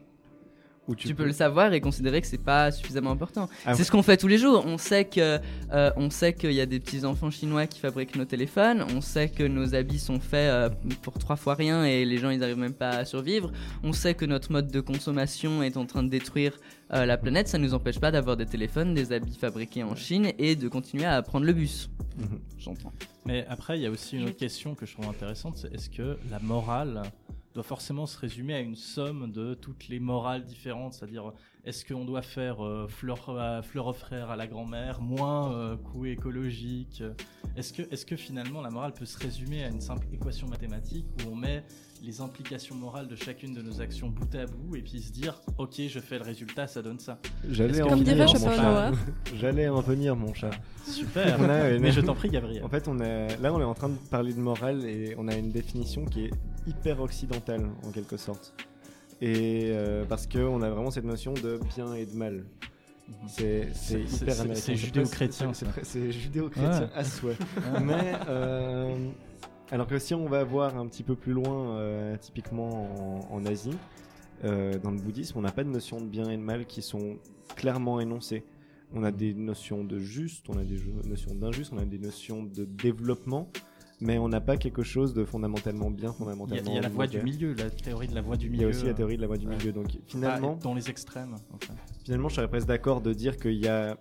[0.95, 3.49] Tu, peux le savoir et considérer que c'est pas suffisamment important.
[3.65, 4.65] Ah c'est ce qu'on fait tous les jours.
[4.67, 5.39] On sait que,
[5.73, 8.85] euh, on sait qu'il y a des petits enfants chinois qui fabriquent nos téléphones.
[8.95, 10.71] On sait que nos habits sont faits euh,
[11.03, 13.53] pour trois fois rien et les gens ils arrivent même pas à survivre.
[13.83, 16.59] On sait que notre mode de consommation est en train de détruire
[16.93, 17.49] euh, la planète.
[17.49, 21.05] Ça nous empêche pas d'avoir des téléphones, des habits fabriqués en Chine et de continuer
[21.05, 21.91] à prendre le bus.
[22.17, 22.41] Mhm.
[22.59, 22.93] J'entends.
[23.27, 25.91] Mais après, il y a aussi une autre question que je trouve intéressante, c'est est-ce
[25.91, 27.03] que la morale
[27.59, 31.33] doit forcément se résumer à une somme de toutes les morales différentes, c'est-à-dire
[31.69, 35.77] est-ce qu'on doit faire euh, fleur, à- fleur aux frères à la grand-mère, moins euh,
[35.77, 37.03] coût écologique
[37.57, 41.07] Est-ce que, est que finalement la morale peut se résumer à une simple équation mathématique
[41.25, 41.65] où on met
[42.03, 45.41] les implications morales de chacune de nos actions bout à bout et puis se dire
[45.59, 47.19] ok je fais le résultat ça donne ça
[47.51, 48.93] J'allais en venir, mon chat.
[49.35, 50.51] J'allais en venir, mon chat.
[50.85, 53.61] super On a une- mais je t'en prie Gabriel En fait, on est là, on
[53.61, 56.31] est en train de parler de morale et on a une définition qui est
[56.69, 58.55] hyper occidentale en quelque sorte.
[59.21, 62.45] Et euh, parce que on a vraiment cette notion de bien et de mal.
[63.27, 64.55] C'est c'est hyper américain.
[64.63, 65.53] c'est judéo-chrétien,
[65.83, 67.37] c'est- judéo-chrétien à souhait.
[67.83, 68.95] Mais euh,
[69.71, 73.47] alors que si on va voir un petit peu plus loin, euh, typiquement en, en
[73.47, 73.77] Asie,
[74.45, 76.83] euh, dans le bouddhisme, on n'a pas de notion de bien et de mal qui
[76.83, 77.17] sont
[77.57, 78.45] clairement énoncées.
[78.95, 82.43] On a des notions de juste, on a des notions d'injuste, on a des notions
[82.43, 83.51] de développement,
[84.01, 86.89] mais on n'a pas quelque chose de fondamentalement bien, il fondamentalement il y a la
[86.89, 88.95] voie du milieu la théorie de la voie du Il milieu y a aussi la
[88.95, 89.57] théorie de la voie du Ouais.
[89.57, 89.73] milieu.
[89.73, 91.75] Donc finalement, dans les extrêmes enfin.
[92.05, 93.97] finalement, je serais presque d'accord de dire qu'il y a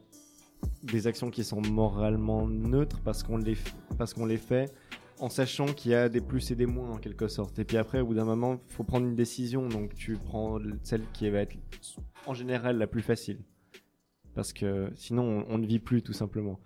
[0.83, 3.55] des actions qui sont moralement neutres parce qu'on les,
[3.97, 4.71] parce qu'on les fait
[5.19, 7.57] en sachant qu'il y a des plus et des moins en quelque sorte.
[7.59, 9.67] Et puis après, au bout d'un moment, il faut prendre une décision.
[9.67, 11.55] Donc tu prends celle qui va être
[12.27, 13.39] en général la plus facile.
[14.35, 16.59] Parce que sinon, on, on ne vit plus tout simplement.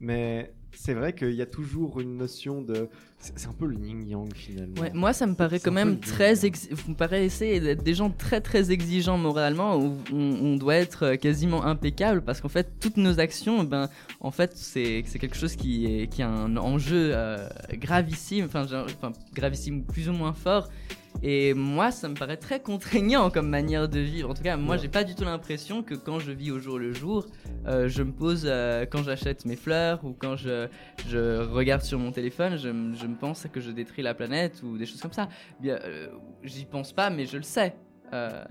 [0.00, 2.88] Mais c'est vrai qu'il y a toujours une notion de...
[3.20, 4.80] C'est un peu le yin-yang finalement.
[4.80, 6.46] Ouais, moi, ça me paraît quand même très.
[6.46, 10.76] ex- Vous me paraissez d'être des gens très très exigeants moralement où on, on doit
[10.76, 13.88] être euh, quasiment impeccable parce qu'en fait, toutes nos actions, ben,
[14.20, 18.68] en fait, c'est c'est quelque chose qui, est, qui a un enjeu euh, gravissime, enfin,
[18.68, 20.68] genre- enfin, gravissime plus ou moins fort.
[21.22, 24.30] Et moi, ça me paraît très contraignant comme manière de vivre.
[24.30, 24.82] En tout cas, moi, Ouais.
[24.82, 27.26] j'ai pas du tout l'impression que quand je vis au jour le jour,
[27.66, 30.68] euh, je me pose euh, quand j'achète mes fleurs ou quand je,
[31.08, 34.62] je regarde sur mon téléphone, je, me- je me pense que je détruis la planète
[34.62, 35.28] ou des choses comme ça.
[35.60, 36.08] Bien, euh,
[36.44, 37.74] j'y pense pas, mais je le sais.
[38.14, 38.42] Euh,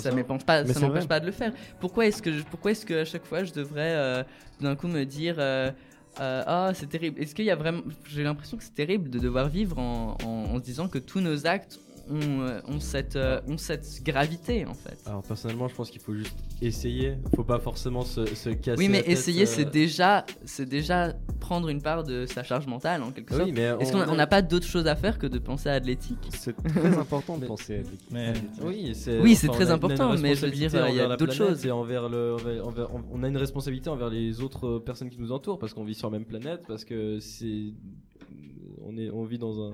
[0.00, 1.52] ça m'empêche pas, ça m'empêche pas de le faire.
[1.78, 4.24] Pourquoi est-ce que, je- pourquoi est-ce que à chaque fois je devrais euh,
[4.60, 5.70] d'un coup me dire euh,
[6.20, 7.20] euh, ah c'est terrible.
[7.20, 10.26] Est-ce qu'il y a vraiment, j'ai l'impression que c'est terrible de devoir vivre en, en-
[10.52, 11.78] en se disant que tous nos actes
[12.10, 14.98] ont, euh, ont cette, euh, ont cette gravité en fait.
[15.06, 17.14] Alors personnellement, je pense qu'il faut juste essayer.
[17.34, 18.78] Faut pas forcément se, se casser.
[18.78, 22.42] Oui, mais la tête, essayer, euh, c'est déjà, c'est déjà prendre une part de sa
[22.42, 23.46] charge mentale en quelque sorte.
[23.46, 25.86] Oui, mais Est-ce on n'a pas d'autre chose à faire que de penser à de
[25.86, 26.28] l'éthique?
[26.30, 27.82] C'est très important de penser à.
[28.12, 28.32] Mais-
[28.62, 31.32] Oui, c'est Oui, c'est enfin, très important, mais je veux dire, il y a d'autres
[31.32, 31.64] choses.
[31.66, 35.32] Et envers le, envers- envers- on a une responsabilité envers les autres personnes qui nous
[35.32, 37.72] entourent parce qu'on vit sur la même planète, parce que c'est,
[38.84, 39.72] on est, on vit dans un,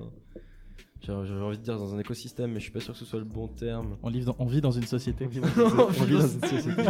[1.01, 3.05] j'ai j'ai envie de dire dans un écosystème, mais je suis pas sûr que ce
[3.05, 3.97] soit le bon terme.
[4.03, 6.81] on, vit dans, on vit dans une société On vit dans une- société.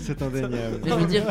[0.00, 0.80] C'est indéniable.
[0.86, 1.26] Je veux dire,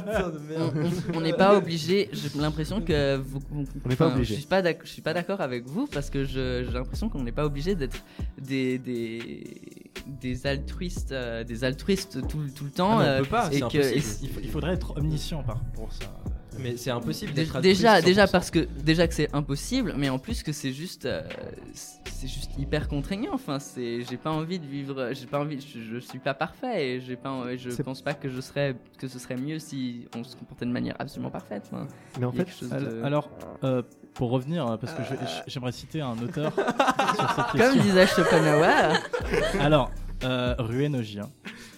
[1.16, 2.10] on- n'est pas obligé.
[2.12, 3.40] J'ai l'impression que vous.
[3.50, 4.34] vous- On n'est pas obligé.
[4.36, 7.08] Je suis pas d'ac- je suis pas d'accord avec vous parce que je- j'ai l'impression
[7.10, 8.04] qu'on n'est pas obligé d'être
[8.38, 9.44] des des
[10.22, 13.00] des altruistes euh, des altruistes tout, le- tout le temps.
[13.00, 13.86] Ah, on euh, peut pas, et c'est que- impossible.
[13.96, 16.06] et il, faut- il faudrait être omniscient par, pour ça
[16.60, 18.32] Mais c'est impossible d'être déjà, déjà 100%.
[18.32, 21.22] parce que déjà que c'est impossible, mais en plus que c'est juste, euh,
[21.74, 23.32] c'est juste hyper contraignant.
[23.34, 26.88] Enfin, c'est, j'ai pas envie de vivre, j'ai pas envie, je, je suis pas parfait
[26.96, 30.24] et j'ai pas, je pense pas que je serais, que ce serait mieux si on
[30.24, 31.64] se comportait de manière absolument parfaite.
[31.72, 31.88] Enfin,
[32.20, 33.30] Mais en fait, de- alors
[33.64, 33.82] euh,
[34.14, 35.02] pour revenir parce que
[35.48, 36.66] j'aimerais citer un auteur sur
[37.36, 38.94] cette comme question disait Schopenhauer,
[39.60, 39.92] alors
[40.24, 40.56] euh,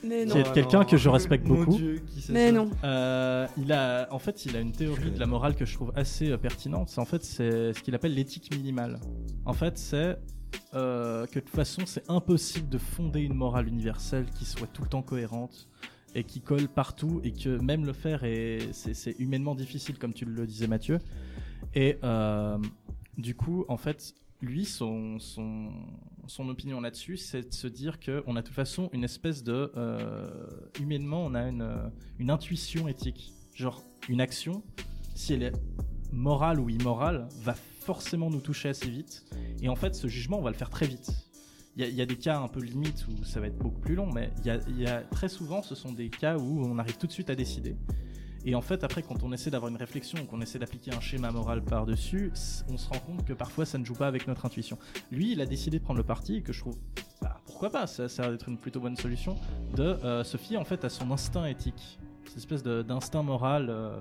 [0.05, 2.69] Mais qui est quelqu'un que je respecte Mon beaucoup Dieu, qui c'est Mais ça non.
[2.83, 5.91] Euh, il a, en fait, il a une théorie de la morale que je trouve
[5.95, 6.89] assez euh, pertinente.
[6.89, 8.99] C'est en fait c'est ce qu'il appelle l'éthique minimale.
[9.45, 10.17] En fait, c'est
[10.73, 14.83] euh, que de toute façon, c'est impossible de fonder une morale universelle qui soit tout
[14.83, 15.67] le temps cohérente
[16.13, 20.13] et qui colle partout et que même le faire est c'est c'est humainement difficile, comme
[20.13, 20.99] tu le disais, Mathieu.
[21.73, 22.57] Et euh,
[23.17, 24.13] du coup, en fait,
[24.45, 25.17] lui, son,
[26.39, 29.71] opinion là-dessus, c'est de se dire qu'on a de toute façon une espèce de...
[29.75, 30.29] euh,
[30.79, 31.87] humainement, on a une, euh,
[32.19, 33.33] une intuition éthique.
[33.53, 34.63] Genre, une action,
[35.15, 35.53] si elle est
[36.11, 39.25] morale ou immorale, va forcément nous toucher assez vite.
[39.61, 41.11] Et en fait, ce jugement, on va le faire très vite.
[41.77, 44.09] Il y, a- des cas un peu limites où ça va être beaucoup plus long,
[44.09, 44.31] mais
[45.11, 47.75] très souvent, ce sont des cas où on arrive tout de suite à décider.
[48.47, 51.31] Et en fait, après, quand on essaie d'avoir une réflexion, qu'on essaie d'appliquer un schéma
[51.31, 52.31] moral par-dessus,
[52.69, 54.77] on se rend compte que parfois ça ne joue pas avec notre intuition.
[55.11, 56.77] Lui, il a décidé de prendre le parti, que je trouve,
[57.23, 59.35] bah, pourquoi pas, ça, l'air d'être une plutôt bonne solution,
[59.75, 63.97] de euh, se fier en fait à son instinct éthique, cette espèce d'instinct moral euh,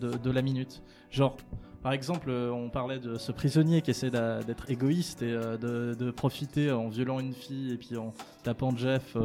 [0.00, 0.82] de, la minute.
[1.10, 1.36] Genre,
[1.82, 6.10] par exemple, euh, on parlait de ce prisonnier qui essaie d'être égoïste et euh, de,
[6.10, 9.16] profiter en violant une fille et puis en tapant Jeff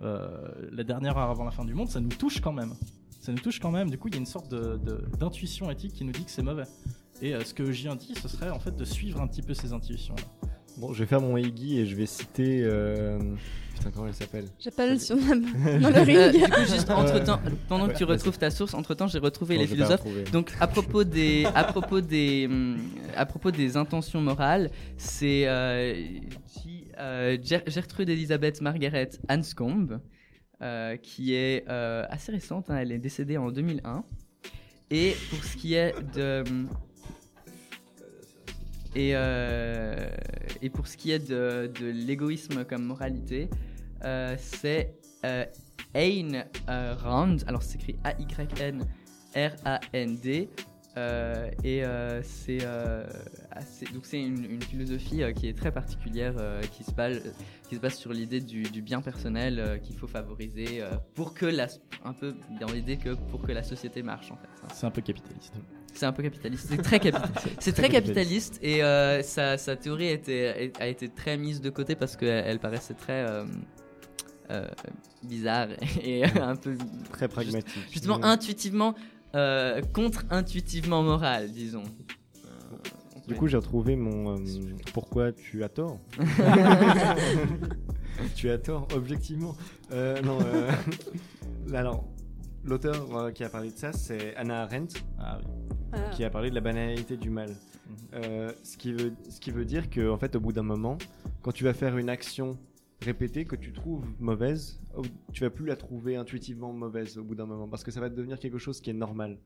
[0.00, 2.72] la dernière heure avant la fin du monde, ça nous touche quand même
[3.22, 3.88] ça nous touche quand même.
[3.88, 6.30] Du coup, il y a une sorte de- de- d'intuition éthique qui nous dit que
[6.30, 6.64] c'est mauvais.
[7.22, 9.54] Et euh, ce que j'ai dit, ce serait en fait de suivre un petit peu
[9.54, 10.24] ces intuitions-là.
[10.78, 12.62] Bon, je vais faire mon Iggy et je vais citer.
[12.64, 13.18] euh,
[13.74, 14.46] Putain, comment elle s'appelle?
[14.58, 15.34] J'appelle sur ma...
[15.36, 18.94] dans le Euh, du coup, juste entre temps, pendant que tu retrouves ta source, entre
[18.94, 20.02] temps, j'ai retrouvé les philosophes.
[20.32, 22.78] Donc à propos des à propos des hum,
[23.16, 25.94] à propos des intentions morales, c'est euh,
[26.98, 30.00] euh, Gertrude Elisabeth Margaret Anscombe
[30.62, 32.70] euh, qui est euh, assez récente.
[32.70, 34.04] hein, elle est décédée en 2001.
[34.90, 36.44] Et pour ce qui est de
[38.94, 40.10] et, euh,
[40.60, 43.48] et pour ce qui est de, de l'égoïsme comme moralité,
[44.38, 44.94] c'est
[45.94, 47.38] Ayn Rand.
[47.46, 48.86] Alors c'est écrit A-Y-N
[49.34, 50.48] R-A-N-D.
[50.96, 53.04] Euh, et euh, c'est euh,
[53.94, 56.34] donc c'est une, une philosophie qui est très particulière
[56.72, 57.22] qui se base
[57.68, 60.82] qui se base sur l'idée du, du bien personnel qu'il faut favoriser
[61.14, 61.66] pour que la
[62.04, 64.48] un peu dans l'idée que pour que la société marche en fait.
[64.74, 65.54] C'est un peu capitaliste.
[65.94, 66.66] C'est un peu capitaliste.
[66.70, 67.22] C'est très, capi-
[67.60, 71.68] c'est très capitaliste et euh, sa, sa théorie a été, a été très mise de
[71.70, 73.44] côté parce qu'elle elle paraissait très euh,
[74.50, 74.66] euh,
[75.22, 75.68] bizarre
[76.02, 76.76] et un peu
[77.12, 77.78] Très pragmatique.
[77.90, 78.94] justement intuitivement
[79.34, 81.82] euh, contre-intuitivement moral, disons.
[81.84, 82.48] Euh,
[83.28, 84.36] Du coup, j'ai retrouvé mon.
[84.36, 84.40] euh,
[84.92, 85.98] pourquoi tu as tort
[88.34, 89.54] Tu as tort, objectivement.
[89.92, 90.70] Euh, non, euh,
[91.74, 92.04] alors,
[92.64, 95.46] l'auteur euh, qui a parlé de ça, c'est Anna Arendt, Ah oui.
[95.92, 96.08] Voilà.
[96.10, 97.54] qui a parlé de la banalité du mal.
[98.14, 100.98] Euh, ce, qui veut, ce qui veut dire que, en fait, au bout d'un moment,
[101.42, 102.56] quand tu vas faire une action
[103.02, 107.34] répétée que tu trouves mauvaise, au- tu vas plus la trouver intuitivement mauvaise au bout
[107.34, 109.38] d'un moment, parce que ça va devenir quelque chose qui est normal.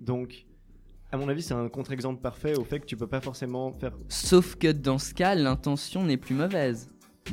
[0.00, 0.46] Donc,
[1.12, 3.92] à mon avis, c'est un contre-exemple parfait au fait que tu peux pas forcément faire
[4.08, 6.88] Sauf que dans ce cas, l'intention n'est plus mauvaise.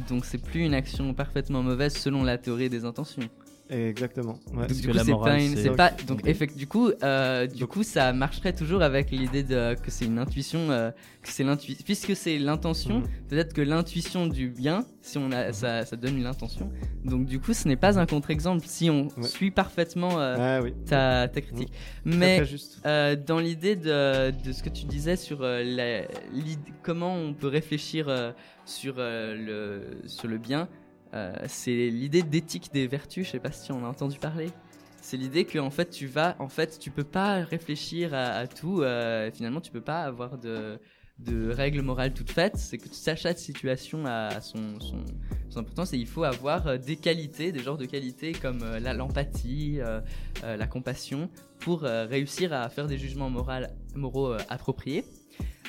[0.10, 3.24] Donc c'est plus une action parfaitement mauvaise selon la théorie des intentions.
[3.70, 4.40] Exactement.
[4.54, 4.68] ouais.
[4.68, 7.70] Donc, du coup, la c'est pas, une- pas- donc effect, du coup, euh, du Donc-
[7.70, 10.92] coup, ça marcherait toujours avec l'idée de que c'est une intuition, euh,
[11.22, 13.00] que c'est l'intuition, puisque c'est l'intention.
[13.00, 13.08] Mhm.
[13.30, 16.72] Peut-être que l'intuition du bien, si on a, ça, ça donne une intention.
[17.04, 19.24] Donc du coup, ce n'est pas un contre-exemple si on Ouais.
[19.24, 20.74] suit parfaitement euh, Ah oui.
[20.86, 21.72] ta, ta critique.
[22.06, 22.80] Très, Mais juste.
[22.86, 26.08] euh, dans l'idée de, de ce que tu disais sur euh, la-
[26.84, 28.32] comment on peut réfléchir euh,
[28.66, 30.68] sur, euh, le, sur le bien,
[31.14, 33.26] euh, c'est l'idée d'éthique des vertus.
[33.26, 34.50] Je sais pas si on a entendu parler.
[35.02, 38.82] C'est l'idée que en fait tu vas, en fait tu peux pas réfléchir à, tout.
[38.82, 40.80] euh, finalement, tu peux pas avoir de
[41.52, 45.04] règles morales toutes faites, c'est que chaque situation a son, son,
[45.58, 49.80] importance et il faut avoir euh, des qualités, des genres de qualités comme l'empathie,
[50.44, 51.30] la compassion,
[51.60, 53.32] pour réussir à faire des jugements
[53.96, 55.06] moraux appropriés.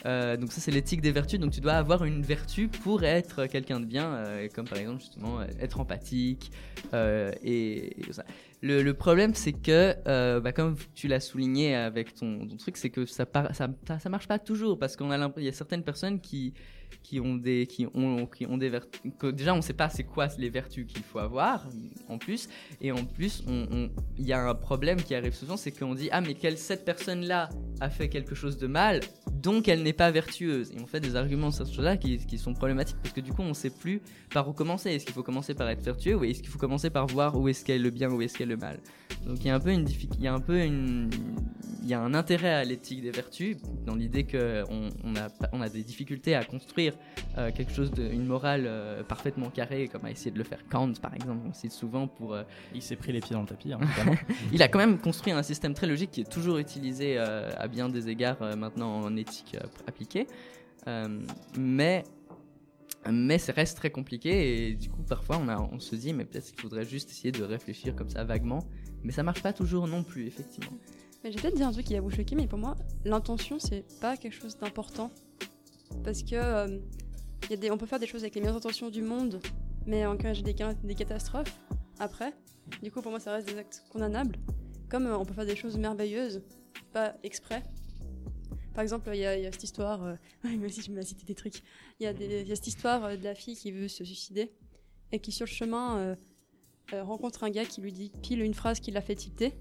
[0.06, 3.46] Euh, donc ça c'est l'éthique des vertus, donc tu dois avoir une vertu pour être
[3.46, 6.50] quelqu'un de bien, euh, comme par exemple justement euh, être empathique
[6.94, 8.24] euh, et, et ça.
[8.60, 12.76] Le, le problème c'est que, euh, bah, comme tu l'as souligné avec ton, ton truc,
[12.76, 13.68] c'est que ça, par- ça,
[13.98, 16.54] ça, marche pas toujours parce qu'on a il y a certaines personnes qui
[17.02, 19.00] qui ont des qui ont qui ont des vertus
[19.32, 21.66] déjà on sait pas c'est quoi les vertus qu'il faut avoir
[22.08, 22.48] en plus.
[22.80, 23.44] Et en plus
[24.18, 26.84] il y a un problème qui arrive souvent c'est qu'on dit ah mais quelle cette
[26.84, 27.48] personne là
[27.80, 29.00] a fait quelque chose de mal
[29.42, 30.72] donc elle n'est pas vertueuse.
[30.72, 33.32] Et on fait des arguments sur ce chose-là qui, qui sont problématiques parce que du
[33.32, 34.90] coup on sait plus par où commencer.
[34.90, 37.48] Est-ce qu'il faut commencer par être vertueux ou est-ce qu'il faut commencer par voir où
[37.48, 38.80] est-ce qu'est le bien où est-ce qu'est le mal?
[39.26, 41.10] Donc il y a un peu une il y a un peu une
[41.82, 45.60] il y a un intérêt à l'éthique des vertus dans l'idée que on, a on
[45.60, 46.77] a des difficultés à construire
[47.36, 50.60] euh, quelque chose de une morale euh, parfaitement carrée comme a essayé de le faire
[50.68, 52.42] Kant par exemple on cite souvent pour euh,
[52.74, 53.80] Il s'est pris les pieds dans le tapis, hein,
[54.52, 57.68] il a quand même construit un système très logique qui est toujours utilisé euh, à
[57.68, 60.26] bien des égards euh, maintenant en éthique euh, appliquée.
[60.86, 61.20] Euh,
[61.58, 62.04] mais
[63.10, 66.24] mais ça reste très compliqué et du coup parfois on, a, on se dit mais
[66.24, 68.60] peut-être qu'il faudrait juste essayer de réfléchir comme ça vaguement.
[69.04, 70.76] Mais ça marche pas toujours non plus effectivement.
[71.22, 73.84] Mais j'ai peut-être dit un truc qui va vous choquer, mais pour moi, l'intention, c'est
[74.00, 75.10] pas quelque chose d'important.
[76.04, 76.78] Parce que euh,
[77.70, 79.40] on peut faire des choses avec les meilleures intentions du monde,
[79.86, 81.60] mais en cas des, des catastrophes,
[81.98, 82.32] après,
[82.82, 84.36] du coup, pour moi, ça reste des actes condamnables.
[84.88, 86.42] Comme euh, on peut faire des choses merveilleuses,
[86.92, 87.62] pas exprès.
[88.74, 90.04] Par exemple, il y, a cette histoire.
[90.04, 90.14] Euh...
[90.44, 91.62] moi aussi, je me cité des trucs.
[91.98, 94.52] Il y, a cette histoire euh, de la fille qui veut se suicider
[95.10, 96.16] et qui, sur le chemin,
[96.92, 99.54] rencontre un gars qui lui dit pile une phrase qui l'a fait tilter.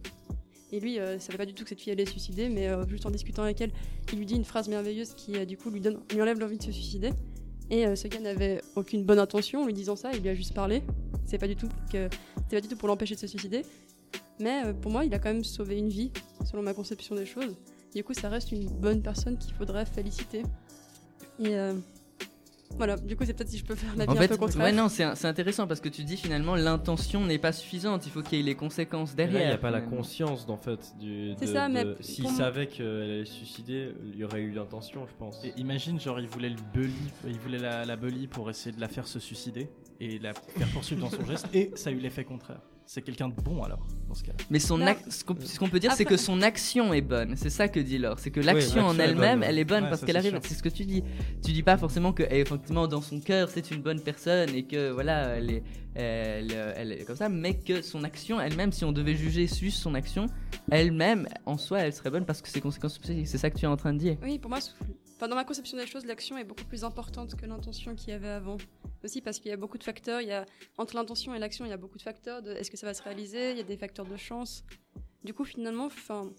[0.72, 2.86] Et lui, euh, savait pas du tout que cette fille allait se suicider, mais euh,
[2.88, 3.72] juste en discutant avec elle,
[4.12, 6.64] il lui dit une phrase merveilleuse qui, euh, du coup, lui, donne, enlève l'envie de
[6.64, 7.12] se suicider.
[7.70, 10.34] Et euh, ce gars n'avait aucune bonne intention en lui disant ça, il lui a
[10.34, 10.84] juste parlé.
[11.26, 12.10] C'est pas du tout que
[12.44, 13.64] c'était pas du tout pour l'empêcher de se suicider.
[14.40, 16.12] Mais pour moi, il a quand même sauvé une vie,
[16.46, 17.58] selon ma conception des choses.
[17.94, 20.44] Du coup, ça reste une bonne personne qu'il faudrait féliciter.
[21.40, 21.56] Et
[22.76, 24.38] Voilà, du coup, c'est peut-être si je peux faire la vie En un fait, peu
[24.38, 24.64] contraire.
[24.66, 28.12] ouais, non, c'est c'est intéressant parce que tu dis finalement l'intention n'est pas suffisante, il
[28.12, 29.42] faut qu'il y ait les conséquences Mais derrière.
[29.42, 31.34] il n'y a pas la conscience d'en fait du.
[31.40, 34.42] C'est de- ça, mais de- pour S'il savait qu'elle allait se suicider, il y aurait
[34.42, 35.44] eu l'intention, je pense.
[35.44, 36.94] Et imagine, genre, il voulait le bully,
[37.26, 40.68] il voulait la, la bully pour essayer de la faire se suicider et la faire
[40.68, 42.62] poursuivre dans son geste, et ça a eu l'effet contraire.
[42.90, 44.38] C'est quelqu'un de bon alors, dans ce cas-là.
[44.50, 44.80] Mais son
[45.10, 47.36] ce qu'on ce peut dire, c'est que son action est bonne.
[47.36, 48.18] C'est ça que dit Laure.
[48.18, 50.40] C'est que l'action en elle-même, elle est bonne Ouais, parce qu'elle arrive.
[50.42, 51.04] C'est ce que tu dis.
[51.44, 54.64] Tu dis pas forcément que, eh, effectivement, dans son cœur, c'est une bonne personne et
[54.64, 55.64] que voilà, elle est,
[55.96, 59.80] elle, elle est comme ça, mais que son action elle-même, si on devait juger juste
[59.80, 60.28] son action,
[60.72, 63.02] elle-même, en soi, elle serait bonne parce que ses conséquences.
[63.04, 64.16] C'est ça que tu es en train de dire.
[64.24, 64.60] Oui, pour moi,
[65.26, 68.30] dans ma conception des choses, l'action est beaucoup plus importante que l'intention qu'il y avait
[68.30, 68.58] avant.
[69.04, 70.22] Aussi parce qu'il y a beaucoup de facteurs.
[70.22, 70.46] Il y a,
[70.78, 72.46] entre l'intention et l'action, il y a beaucoup de facteurs.
[72.48, 74.64] Est-ce que ça va se réaliser Il y a des facteurs de chance.
[75.24, 76.30] Du coup, finalement, enfin,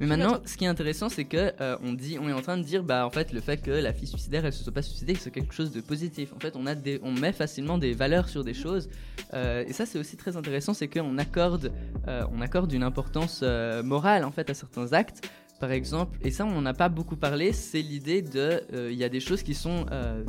[0.00, 2.56] Mais maintenant, ce qui est intéressant, c'est que euh, on dit, on est en train
[2.56, 4.82] de dire, bah en fait, le fait que la fille suicidaire, elle se soit pas
[4.82, 6.32] suicidée, c'est quelque chose de positif.
[6.32, 8.88] En fait, on met facilement des valeurs sur des choses,
[9.34, 11.72] euh, et ça, c'est aussi très intéressant, c'est qu'on accorde,
[12.08, 15.28] euh, on accorde une importance euh, morale en fait à certains actes.
[15.60, 18.98] Par exemple, et ça, on n'en a pas beaucoup parlé, c'est l'idée de, euh, il
[18.98, 20.24] y a des choses qui sont euh,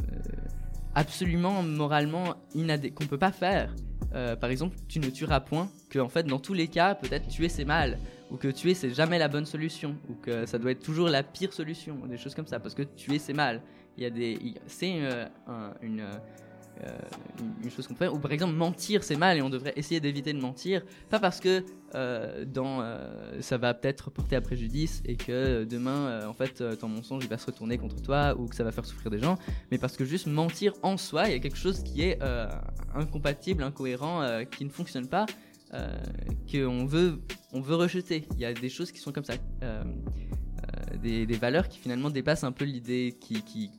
[0.94, 3.74] absolument moralement inadé qu'on peut pas faire.
[4.14, 7.28] Euh, par exemple, tu ne tueras point, que en fait, dans tous les cas, peut-être
[7.28, 7.98] tuer c'est mal
[8.32, 11.22] ou que tuer c'est jamais la bonne solution ou que ça doit être toujours la
[11.22, 13.62] pire solution des choses comme ça parce que tuer c'est mal
[13.98, 14.94] il y a des c'est
[15.48, 16.04] un- une
[16.84, 16.98] euh,
[17.64, 20.34] une- chose qu'on faire ou par exemple mentir c'est mal et on devrait essayer d'éviter
[20.34, 21.64] de mentir pas parce que
[21.96, 26.88] euh, dans euh, ça va peut-être porter à préjudice et que demain en fait ton
[26.88, 29.38] mensonge il va se retourner contre toi ou que ça va faire souffrir des gens
[29.72, 32.20] mais parce que juste mentir en soi il y a quelque chose qui est
[32.94, 35.26] incompatible incohérent qui ne fonctionne pas
[36.50, 37.20] qu'on veut,
[37.52, 38.26] on veut rejeter.
[38.36, 39.34] Il y a des choses qui sont comme ça.
[40.76, 43.70] Euh, des, valeurs qui finalement dépassent un peu l'idée, qui, qui,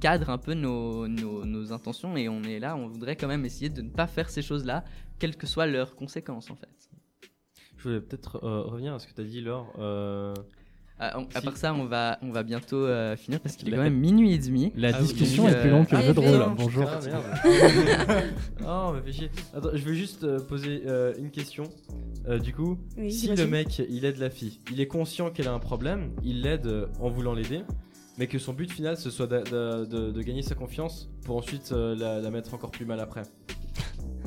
[0.00, 3.82] cadrent un peu nos intentions et on est là, on voudrait quand même essayer de
[3.82, 4.84] ne pas faire ces choses-là,
[5.18, 6.68] quelles que soient leurs conséquences en fait.
[7.76, 9.72] Je voulais peut-être euh, revenir à ce que tu as dit, Laure.
[9.78, 10.34] euh,
[10.98, 13.76] Ah, on- à part ça, on va, on va bientôt euh, finir parce qu'il est
[13.76, 14.72] quand même minuit et demi.
[14.76, 16.54] La Ah discussion est plus longue que euh, le jeu de rôle.
[16.56, 16.84] Bonjour.
[16.90, 17.22] Ah, merde.
[18.66, 19.30] oh, mais fais chier.
[19.54, 21.64] Attends, je vais juste euh, poser euh, une question.
[22.28, 25.48] Euh, du coup, Oui, si le mec il aide la fille, il est conscient qu'elle
[25.48, 27.60] a un problème, il l'aide euh, en voulant l'aider,
[28.18, 31.94] mais que son but final ce soit de, de gagner sa confiance pour ensuite euh,
[31.94, 33.22] la, la mettre encore plus mal après.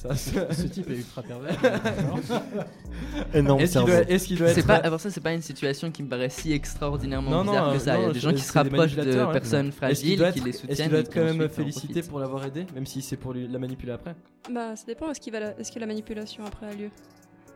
[0.00, 1.58] Ça, Ce type est ultra pervers.
[3.34, 4.08] Énorme Est-ce qu'il doit, cerveau.
[4.10, 4.66] est-ce qu'il doit C'est être.
[4.66, 7.72] pas, alors ça, c'est pas une situation qui me paraît si extraordinairement Non, non, bizarre
[7.72, 7.96] que ça.
[7.96, 9.32] Il y a non, des gens qui c'est se rapprochent de manipulateurs, hein.
[9.32, 10.76] personnes Est-ce qu'il fragiles, doit qui être- les Est-ce soutiennent.
[10.76, 12.10] qu'il doit et être qui quand même ensuite en félicité profitent.
[12.10, 14.14] pour l'avoir aidé, même si c'est pour lui- la manipuler après
[14.52, 15.10] bah, ça dépend.
[15.10, 16.90] Est-ce qu'il va, la- est-ce que la manipulation après a lieu?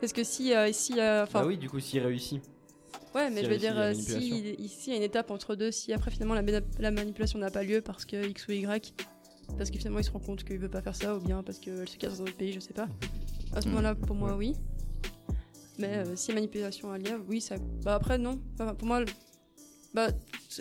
[0.01, 2.43] Parce que si, euh, si, euh, enfin, Bah oui, du coup, s'il réussit.
[3.15, 4.65] ouais, s'il mais je veux réussit dire, la euh, si manipulation.
[4.65, 7.63] ici il y a une étape entre deux, si après finalement la manipulation n'a pas
[7.63, 8.93] lieu parce que X ou Y,
[9.59, 11.59] parce que finalement il se rend compte qu'il veut pas faire ça, ou bien parce
[11.59, 12.89] qu'elle se casse dans un autre pays, je sais pas.
[13.55, 13.71] À ce Mm.
[13.73, 14.55] moment-là, pour moi, oui.
[15.79, 17.57] Mais euh, si manipulation a lieu, oui, ça.
[17.85, 18.39] Bah après, non.
[18.55, 19.07] Enfin, pour moi, le-
[19.95, 20.09] bah,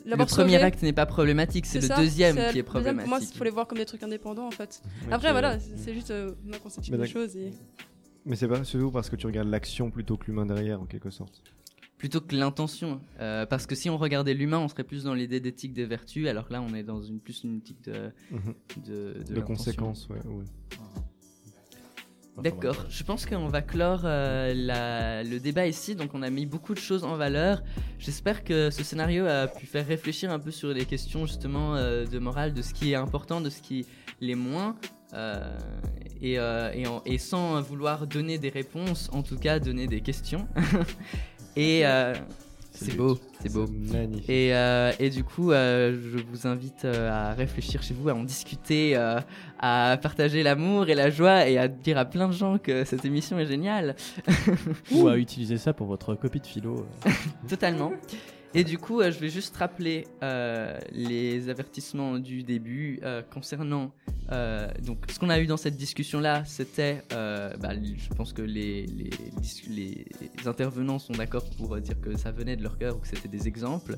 [0.06, 2.74] Le premier sauvé, acte n'est pas problématique, c'est le ça, deuxième qui est deuxième, Pour
[2.82, 3.38] moi, il problématique.
[3.38, 4.82] faut les voir comme des trucs indépendants en fait.
[5.12, 7.36] Après, voilà, c'est juste euh, ma conception des choses.
[7.38, 7.52] Et...
[8.26, 11.10] Mais c'est pas surtout parce que tu regardes l'action plutôt que l'humain derrière, en quelque
[11.10, 11.44] sorte.
[12.02, 13.00] Plutôt que l'intention.
[13.20, 16.28] Euh, parce que si on regardait l'humain, on serait plus dans l'idée d'éthique des vertus,
[16.28, 18.40] alors que là, on est dans une plus une éthique de, Mhm.
[18.78, 19.44] de, de De l'intention.
[19.44, 20.18] conséquences, ouais.
[22.42, 26.48] D'accord, je pense qu'on va clore euh, la- le débat ici, donc on a mis
[26.48, 27.62] beaucoup de choses en valeur.
[28.00, 32.06] J'espère que ce scénario a pu faire réfléchir un peu sur les questions justement euh,
[32.08, 33.86] de morale, de ce qui est important, de ce qui
[34.22, 34.76] l'est moins,
[35.14, 35.56] euh,
[36.20, 40.48] et, et, en- et sans vouloir donner des réponses, en tout cas donner des questions.
[41.56, 42.14] et euh,
[42.74, 43.66] C'est beau, c'est beau.
[43.68, 44.30] magnifique.
[44.30, 48.24] Et, euh, et du coup, euh, je vous invite à réfléchir chez vous, à en
[48.24, 49.20] discuter, euh,
[49.60, 53.06] à partager l'amour et la joie et à dire à plein de gens que cette
[53.06, 53.96] émission est géniale.
[54.92, 56.86] Ou à utiliser ça pour votre copie de philo.
[57.06, 57.10] euh.
[57.48, 57.92] Totalement.
[58.54, 63.92] Et du coup, euh, je vais juste rappeler euh, les avertissements du début euh, concernant.
[64.84, 67.04] donc, ce qu'on a eu dans cette discussion-là, c'était.
[67.10, 70.06] bah, je pense que les, les,
[70.46, 73.48] intervenants sont d'accord pour dire que ça venait de leur cœur ou que c'était des
[73.48, 73.98] exemples.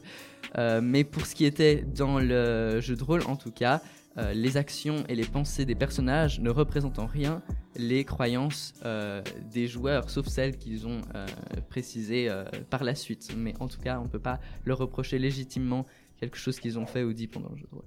[0.82, 3.82] Mais pour ce qui était dans le jeu de rôle, en tout cas,
[4.18, 7.42] euh, les actions et les pensées des personnages ne représentent en rien
[7.76, 11.26] les croyances euh, des joueurs, sauf celles qu'ils ont euh,
[11.70, 12.30] précisées
[12.70, 13.34] par la suite.
[13.36, 15.86] Mais en tout cas, on ne peut pas leur reprocher légitimement
[16.20, 17.78] quelque chose qu'ils ont fait ou dit pendant le jeu de.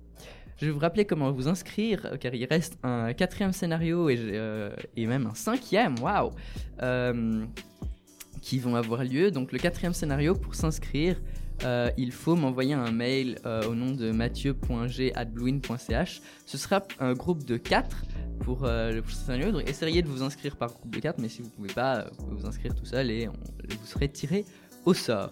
[0.58, 4.18] Je vais vous rappeler comment vous inscrire, car il reste un quatrième scénario et,
[4.96, 6.30] et même un cinquième, waouh,
[8.40, 9.30] qui vont avoir lieu.
[9.30, 11.20] Donc le quatrième scénario, pour s'inscrire,
[11.64, 16.20] euh, il faut m'envoyer un mail euh, au nom de mathieu.g.bluin.ch.
[16.44, 17.96] Ce sera un groupe de 4
[18.40, 19.52] pour euh, le prochain scénario.
[19.52, 22.24] Donc essayez de vous inscrire par groupe de 4, mais si vous pouvez pas, vous
[22.24, 24.44] pouvez vous inscrire tout seul et vous serez tiré
[24.84, 25.30] au sort.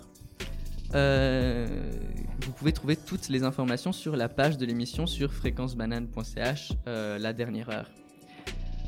[0.92, 7.70] Vous pouvez trouver toutes les informations sur la page de l'émission sur fréquencebanane.ch, la dernière
[7.70, 7.90] heure.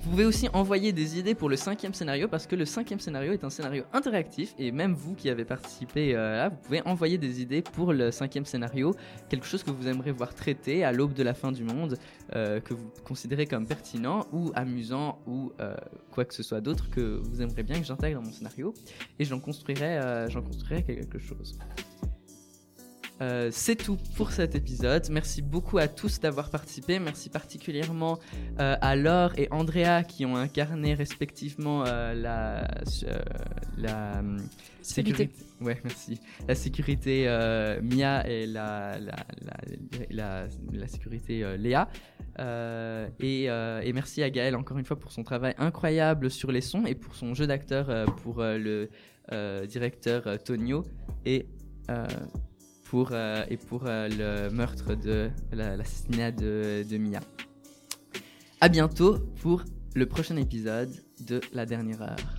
[0.06, 3.32] Vous pouvez aussi envoyer des idées pour le cinquième scénario parce que le cinquième scénario
[3.32, 7.18] est un scénario interactif et même vous qui avez participé euh, là, vous pouvez envoyer
[7.18, 8.94] des idées pour le cinquième scénario,
[9.28, 11.98] quelque chose que vous aimeriez voir traité à l'aube de la fin du monde,
[12.36, 15.74] euh, que vous considérez comme pertinent ou amusant ou euh,
[16.12, 18.74] quoi que ce soit d'autre que vous aimeriez bien que j'intègre dans mon scénario
[19.18, 21.58] et j'en construirai, j'en construirai quelque chose.
[23.22, 25.08] Euh, c'est tout pour cet épisode.
[25.10, 26.98] Merci beaucoup à tous d'avoir participé.
[26.98, 28.18] Merci particulièrement
[28.60, 32.68] euh, à Laure et Andrea qui ont incarné respectivement euh, la,
[33.78, 34.38] la hum,
[34.82, 35.30] sécurité.
[35.62, 36.20] Ouais, merci.
[36.46, 37.24] La sécurité
[37.82, 38.98] Mia et la,
[40.10, 40.48] la,
[40.86, 41.88] sécurité Léa.
[43.20, 46.84] Et, et merci à Gaël encore une fois pour son travail incroyable sur les sons
[46.84, 48.90] et pour son jeu d'acteur pour le
[49.66, 50.84] directeur Tonio
[51.24, 51.46] et
[51.90, 52.06] euh,
[52.94, 57.20] euh, et pour euh, le meurtre de la- l'assassinat de, de Mia.
[58.60, 59.62] À bientôt pour
[59.94, 60.90] le prochain épisode
[61.26, 62.34] de La Dernière Heure.